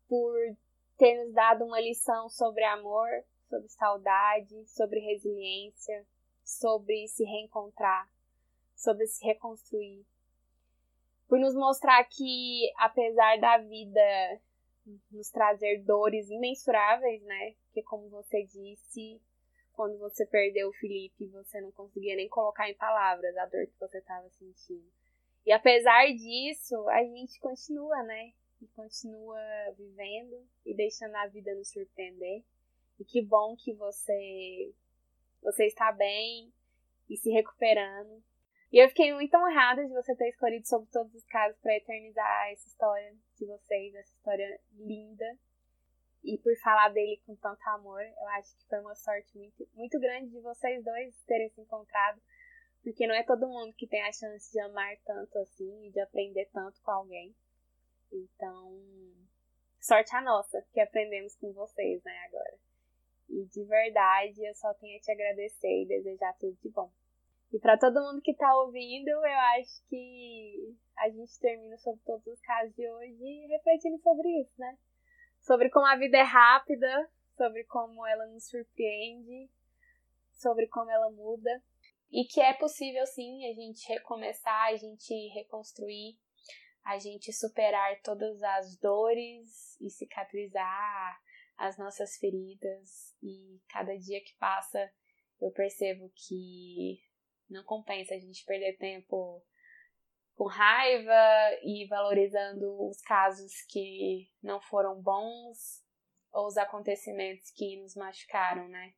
por 0.09 0.35
ter 0.97 1.23
nos 1.23 1.35
dado 1.35 1.64
uma 1.64 1.81
lição 1.81 2.29
sobre 2.31 2.64
amor, 2.64 3.09
sobre 3.49 3.69
saudade, 3.69 4.67
sobre 4.67 5.00
resiliência, 5.00 6.07
sobre 6.43 7.07
se 7.09 7.25
reencontrar, 7.25 8.09
sobre 8.83 9.07
se 9.07 9.25
reconstruir. 9.25 10.05
Por 11.29 11.39
nos 11.39 11.55
mostrar 11.55 12.03
que, 12.05 12.71
apesar 12.77 13.39
da 13.39 13.59
vida 13.59 14.41
nos 15.11 15.31
trazer 15.31 15.83
dores 15.85 16.29
imensuráveis, 16.29 17.23
né? 17.23 17.55
Que, 17.73 17.83
como 17.83 18.09
você 18.09 18.42
disse, 18.42 19.21
quando 19.73 19.99
você 19.99 20.27
perdeu 20.27 20.68
o 20.68 20.73
Felipe, 20.73 21.29
você 21.29 21.61
não 21.61 21.71
conseguia 21.71 22.16
nem 22.16 22.29
colocar 22.29 22.68
em 22.68 22.75
palavras 22.75 23.37
a 23.37 23.47
dor 23.47 23.66
que 23.66 23.79
você 23.79 23.99
estava 23.99 24.29
sentindo. 24.31 24.90
E 25.47 25.53
apesar 25.53 26.07
disso, 26.07 26.88
a 26.88 27.03
gente 27.03 27.40
continua, 27.40 28.03
né? 28.03 28.33
E 28.61 28.66
continua 28.68 29.40
vivendo 29.77 30.47
e 30.64 30.75
deixando 30.75 31.16
a 31.16 31.27
vida 31.27 31.55
nos 31.55 31.71
surpreender. 31.71 32.45
E 32.99 33.05
que 33.05 33.23
bom 33.23 33.57
que 33.57 33.73
você 33.73 34.73
você 35.42 35.66
está 35.66 35.90
bem 35.90 36.53
e 37.11 37.16
se 37.16 37.31
recuperando. 37.31 38.23
E 38.73 38.83
eu 38.83 38.89
fiquei 38.89 39.13
muito 39.13 39.37
honrada 39.37 39.87
de 39.87 39.93
você 39.93 40.17
ter 40.17 40.31
escolhido 40.31 40.67
sobre 40.67 40.89
todos 40.91 41.15
os 41.15 41.25
casos 41.27 41.61
para 41.61 41.77
eternizar 41.77 42.51
essa 42.51 42.67
história 42.67 43.15
de 43.37 43.45
vocês, 43.45 43.95
essa 43.95 44.15
história 44.15 44.61
linda. 44.73 45.39
E 46.25 46.39
por 46.39 46.57
falar 46.57 46.89
dele 46.89 47.21
com 47.27 47.37
tanto 47.37 47.61
amor, 47.69 48.01
eu 48.01 48.29
acho 48.29 48.57
que 48.57 48.67
foi 48.69 48.81
uma 48.81 48.95
sorte 48.95 49.37
muito, 49.37 49.69
muito 49.75 50.01
grande 50.01 50.31
de 50.31 50.41
vocês 50.41 50.83
dois 50.83 51.23
terem 51.27 51.51
se 51.51 51.61
encontrado. 51.61 52.19
Porque 52.83 53.07
não 53.07 53.15
é 53.15 53.23
todo 53.23 53.47
mundo 53.47 53.75
que 53.75 53.87
tem 53.87 54.01
a 54.03 54.13
chance 54.13 54.51
de 54.51 54.61
amar 54.61 54.97
tanto 55.05 55.39
assim 55.39 55.89
e 55.89 55.91
de 55.91 56.01
aprender 56.01 56.49
tanto 56.51 56.81
com 56.81 56.93
alguém. 56.93 57.35
Então, 58.11 58.81
sorte 59.81 60.17
a 60.17 60.23
nossa 60.23 60.65
que 60.73 60.81
aprendemos 60.81 61.37
com 61.37 61.53
vocês, 61.53 62.03
né, 62.05 62.19
agora. 62.27 62.59
E 63.29 63.45
de 63.45 63.65
verdade, 63.65 64.43
eu 64.47 64.55
só 64.55 64.73
tenho 64.75 64.97
a 64.97 65.01
te 65.01 65.13
agradecer 65.13 65.83
e 65.83 65.89
desejar 65.89 66.33
tudo 66.39 66.57
de 66.63 66.71
bom. 66.71 66.91
E 67.53 67.59
para 67.61 67.79
todo 67.79 68.01
mundo 68.01 68.23
que 68.23 68.35
tá 68.35 68.55
ouvindo, 68.62 69.09
eu 69.09 69.41
acho 69.59 69.87
que 69.88 70.75
a 70.97 71.11
gente 71.11 71.38
termina 71.38 71.77
sobre 71.79 72.01
todos 72.05 72.27
os 72.27 72.41
casos 72.41 72.75
de 72.75 72.88
hoje 72.88 73.47
refletindo 73.47 73.99
sobre 73.99 74.27
isso, 74.41 74.55
né? 74.59 74.79
Sobre 75.41 75.69
como 75.69 75.87
a 75.87 75.97
vida 75.97 76.17
é 76.17 76.23
rápida, 76.23 77.11
sobre 77.37 77.65
como 77.65 78.07
ela 78.07 78.27
nos 78.29 78.49
surpreende, 78.49 79.51
sobre 80.33 80.67
como 80.69 80.91
ela 80.91 81.11
muda. 81.11 81.62
E 82.11 82.25
que 82.25 82.41
é 82.41 82.55
possível 82.55 83.05
sim 83.07 83.47
a 83.51 83.53
gente 83.53 83.87
recomeçar, 83.87 84.69
a 84.69 84.77
gente 84.77 85.12
reconstruir, 85.35 86.17
a 86.85 86.99
gente 86.99 87.33
superar 87.35 88.01
todas 88.03 88.43
as 88.43 88.79
dores 88.79 89.79
e 89.79 89.91
cicatrizar 89.91 91.21
as 91.59 91.77
nossas 91.77 92.17
feridas 92.17 93.15
e 93.23 93.61
cada 93.69 93.97
dia 93.99 94.23
que 94.23 94.35
passa 94.38 94.91
eu 95.41 95.51
percebo 95.51 96.11
que 96.15 97.01
não 97.53 97.62
compensa 97.65 98.15
a 98.15 98.19
gente 98.19 98.45
perder 98.45 98.77
tempo 98.77 99.43
com 100.35 100.47
raiva 100.47 101.12
e 101.62 101.87
valorizando 101.87 102.88
os 102.88 103.01
casos 103.03 103.62
que 103.69 104.29
não 104.43 104.61
foram 104.61 105.01
bons 105.01 105.85
ou 106.33 106.47
os 106.47 106.57
acontecimentos 106.57 107.51
que 107.51 107.81
nos 107.81 107.95
machucaram, 107.95 108.67
né? 108.69 108.95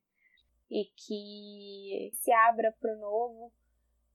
E 0.71 0.85
que 0.85 2.11
se 2.15 2.33
abra 2.33 2.73
para 2.81 2.93
o 2.95 2.99
novo, 2.99 3.53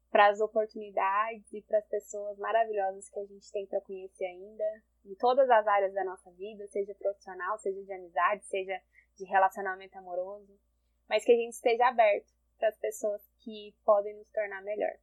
para 0.09 0.29
as 0.29 0.39
oportunidades 0.39 1.51
e 1.53 1.61
para 1.61 1.79
as 1.79 1.87
pessoas 1.87 2.37
maravilhosas 2.39 3.09
que 3.09 3.19
a 3.19 3.25
gente 3.25 3.51
tem 3.51 3.65
para 3.67 3.81
conhecer 3.81 4.25
ainda, 4.25 4.83
em 5.05 5.13
todas 5.15 5.49
as 5.49 5.67
áreas 5.67 5.93
da 5.93 6.03
nossa 6.03 6.31
vida, 6.31 6.65
seja 6.67 6.95
profissional, 6.95 7.57
seja 7.59 7.83
de 7.83 7.93
amizade, 7.93 8.43
seja 8.45 8.81
de 9.15 9.25
relacionamento 9.25 9.97
amoroso, 9.97 10.57
mas 11.07 11.23
que 11.23 11.31
a 11.31 11.35
gente 11.35 11.53
esteja 11.53 11.87
aberto 11.87 12.33
para 12.57 12.69
as 12.69 12.77
pessoas 12.77 13.28
que 13.39 13.75
podem 13.83 14.15
nos 14.15 14.29
tornar 14.29 14.61
melhor. 14.61 14.97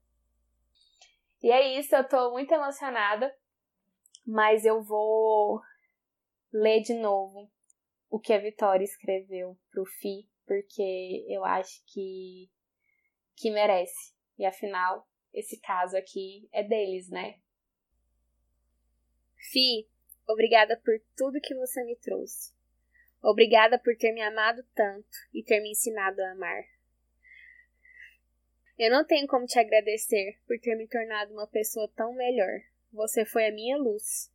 E 1.42 1.50
é 1.50 1.78
isso, 1.78 1.94
eu 1.94 2.08
tô 2.08 2.32
muito 2.32 2.52
emocionada, 2.52 3.34
mas 4.26 4.64
eu 4.64 4.82
vou 4.82 5.60
ler 6.52 6.80
de 6.80 6.94
novo 6.94 7.50
o 8.10 8.18
que 8.18 8.32
a 8.32 8.38
Vitória 8.38 8.84
escreveu 8.84 9.56
pro 9.70 9.84
Fi, 9.84 10.28
porque 10.46 11.24
eu 11.28 11.44
acho 11.44 11.84
que 11.86 12.50
que 13.36 13.50
merece. 13.50 14.14
E 14.38 14.46
afinal, 14.46 15.06
esse 15.32 15.60
caso 15.60 15.96
aqui 15.96 16.48
é 16.50 16.62
deles, 16.62 17.10
né? 17.10 17.38
Fi, 19.52 19.86
obrigada 20.26 20.80
por 20.82 20.94
tudo 21.14 21.40
que 21.40 21.54
você 21.54 21.84
me 21.84 21.96
trouxe. 21.96 22.54
Obrigada 23.22 23.78
por 23.78 23.96
ter 23.96 24.12
me 24.12 24.22
amado 24.22 24.64
tanto 24.74 25.16
e 25.32 25.42
ter 25.42 25.60
me 25.60 25.70
ensinado 25.70 26.20
a 26.22 26.32
amar. 26.32 26.64
Eu 28.78 28.90
não 28.90 29.06
tenho 29.06 29.26
como 29.26 29.46
te 29.46 29.58
agradecer 29.58 30.38
por 30.46 30.58
ter 30.60 30.76
me 30.76 30.86
tornado 30.86 31.32
uma 31.32 31.46
pessoa 31.46 31.90
tão 31.96 32.12
melhor. 32.14 32.60
Você 32.92 33.24
foi 33.24 33.46
a 33.46 33.52
minha 33.52 33.76
luz. 33.76 34.30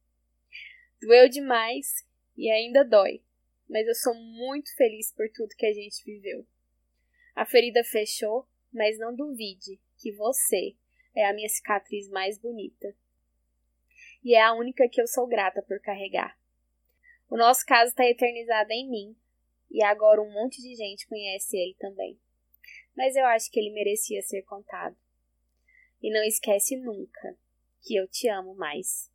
Doeu 1.00 1.30
demais 1.30 2.06
e 2.36 2.50
ainda 2.50 2.84
dói, 2.84 3.24
mas 3.70 3.88
eu 3.88 3.96
sou 3.96 4.16
muito 4.16 4.76
feliz 4.76 5.14
por 5.14 5.30
tudo 5.32 5.56
que 5.56 5.66
a 5.66 5.74
gente 5.74 6.04
viveu. 6.04 6.46
A 7.36 7.46
ferida 7.46 7.84
fechou, 7.84 8.48
mas 8.74 8.98
não 8.98 9.16
duvide 9.16 9.80
que 9.98 10.12
você 10.12 10.76
é 11.16 11.26
a 11.26 11.34
minha 11.34 11.50
cicatriz 11.50 12.10
mais 12.10 12.40
bonita 12.40 12.96
e 14.24 14.36
é 14.36 14.42
a 14.42 14.54
única 14.54 14.88
que 14.88 15.02
eu 15.02 15.08
sou 15.08 15.28
grata 15.28 15.62
por 15.62 15.80
carregar. 15.82 16.38
O 17.30 17.38
nosso 17.38 17.66
caso 17.66 17.90
está 17.90 18.06
eternizado 18.06 18.72
em 18.72 18.90
mim, 18.90 19.16
e 19.70 19.84
agora 19.84 20.22
um 20.22 20.32
monte 20.32 20.62
de 20.62 20.76
gente 20.76 21.08
conhece 21.08 21.58
ele 21.58 21.76
também. 21.80 22.20
Mas 22.96 23.16
eu 23.16 23.26
acho 23.26 23.50
que 23.52 23.60
ele 23.60 23.72
merecia 23.72 24.22
ser 24.22 24.42
contado. 24.44 24.96
E 26.02 26.12
não 26.12 26.24
esquece 26.24 26.76
nunca 26.76 27.38
que 27.82 27.96
eu 27.96 28.08
te 28.08 28.28
amo 28.28 28.56
mais. 28.56 29.12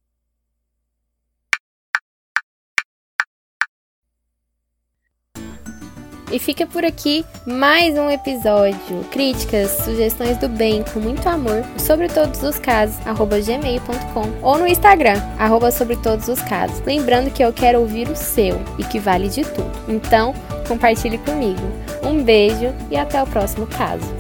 E 6.31 6.39
fica 6.39 6.67
por 6.67 6.85
aqui 6.85 7.25
mais 7.47 7.97
um 7.97 8.11
episódio. 8.11 9.05
Críticas, 9.13 9.71
sugestões 9.85 10.37
do 10.39 10.49
bem, 10.49 10.83
com 10.93 10.99
muito 10.99 11.27
amor, 11.29 11.65
sobre 11.79 12.09
todos 12.09 12.43
os 12.43 12.59
casos, 12.59 13.05
arroba 13.07 13.41
gmail.com 13.41 14.33
ou 14.43 14.59
no 14.59 14.67
Instagram, 14.67 15.21
arroba 15.39 15.71
sobre 15.71 15.97
todos 15.97 16.27
os 16.27 16.41
casos. 16.43 16.81
Lembrando 16.85 17.33
que 17.33 17.45
eu 17.45 17.53
quero 17.53 17.81
ouvir 17.81 18.09
o 18.09 18.17
seu 18.17 18.61
e 18.77 18.85
que 18.85 18.99
vale 18.99 19.29
de 19.29 19.43
tudo. 19.43 19.71
Então, 19.89 20.35
compartilhe 20.67 21.19
comigo. 21.19 21.63
Um 22.03 22.23
beijo 22.23 22.75
e 22.91 22.97
até 22.97 23.23
o 23.23 23.27
próximo 23.27 23.67
caso. 23.67 24.16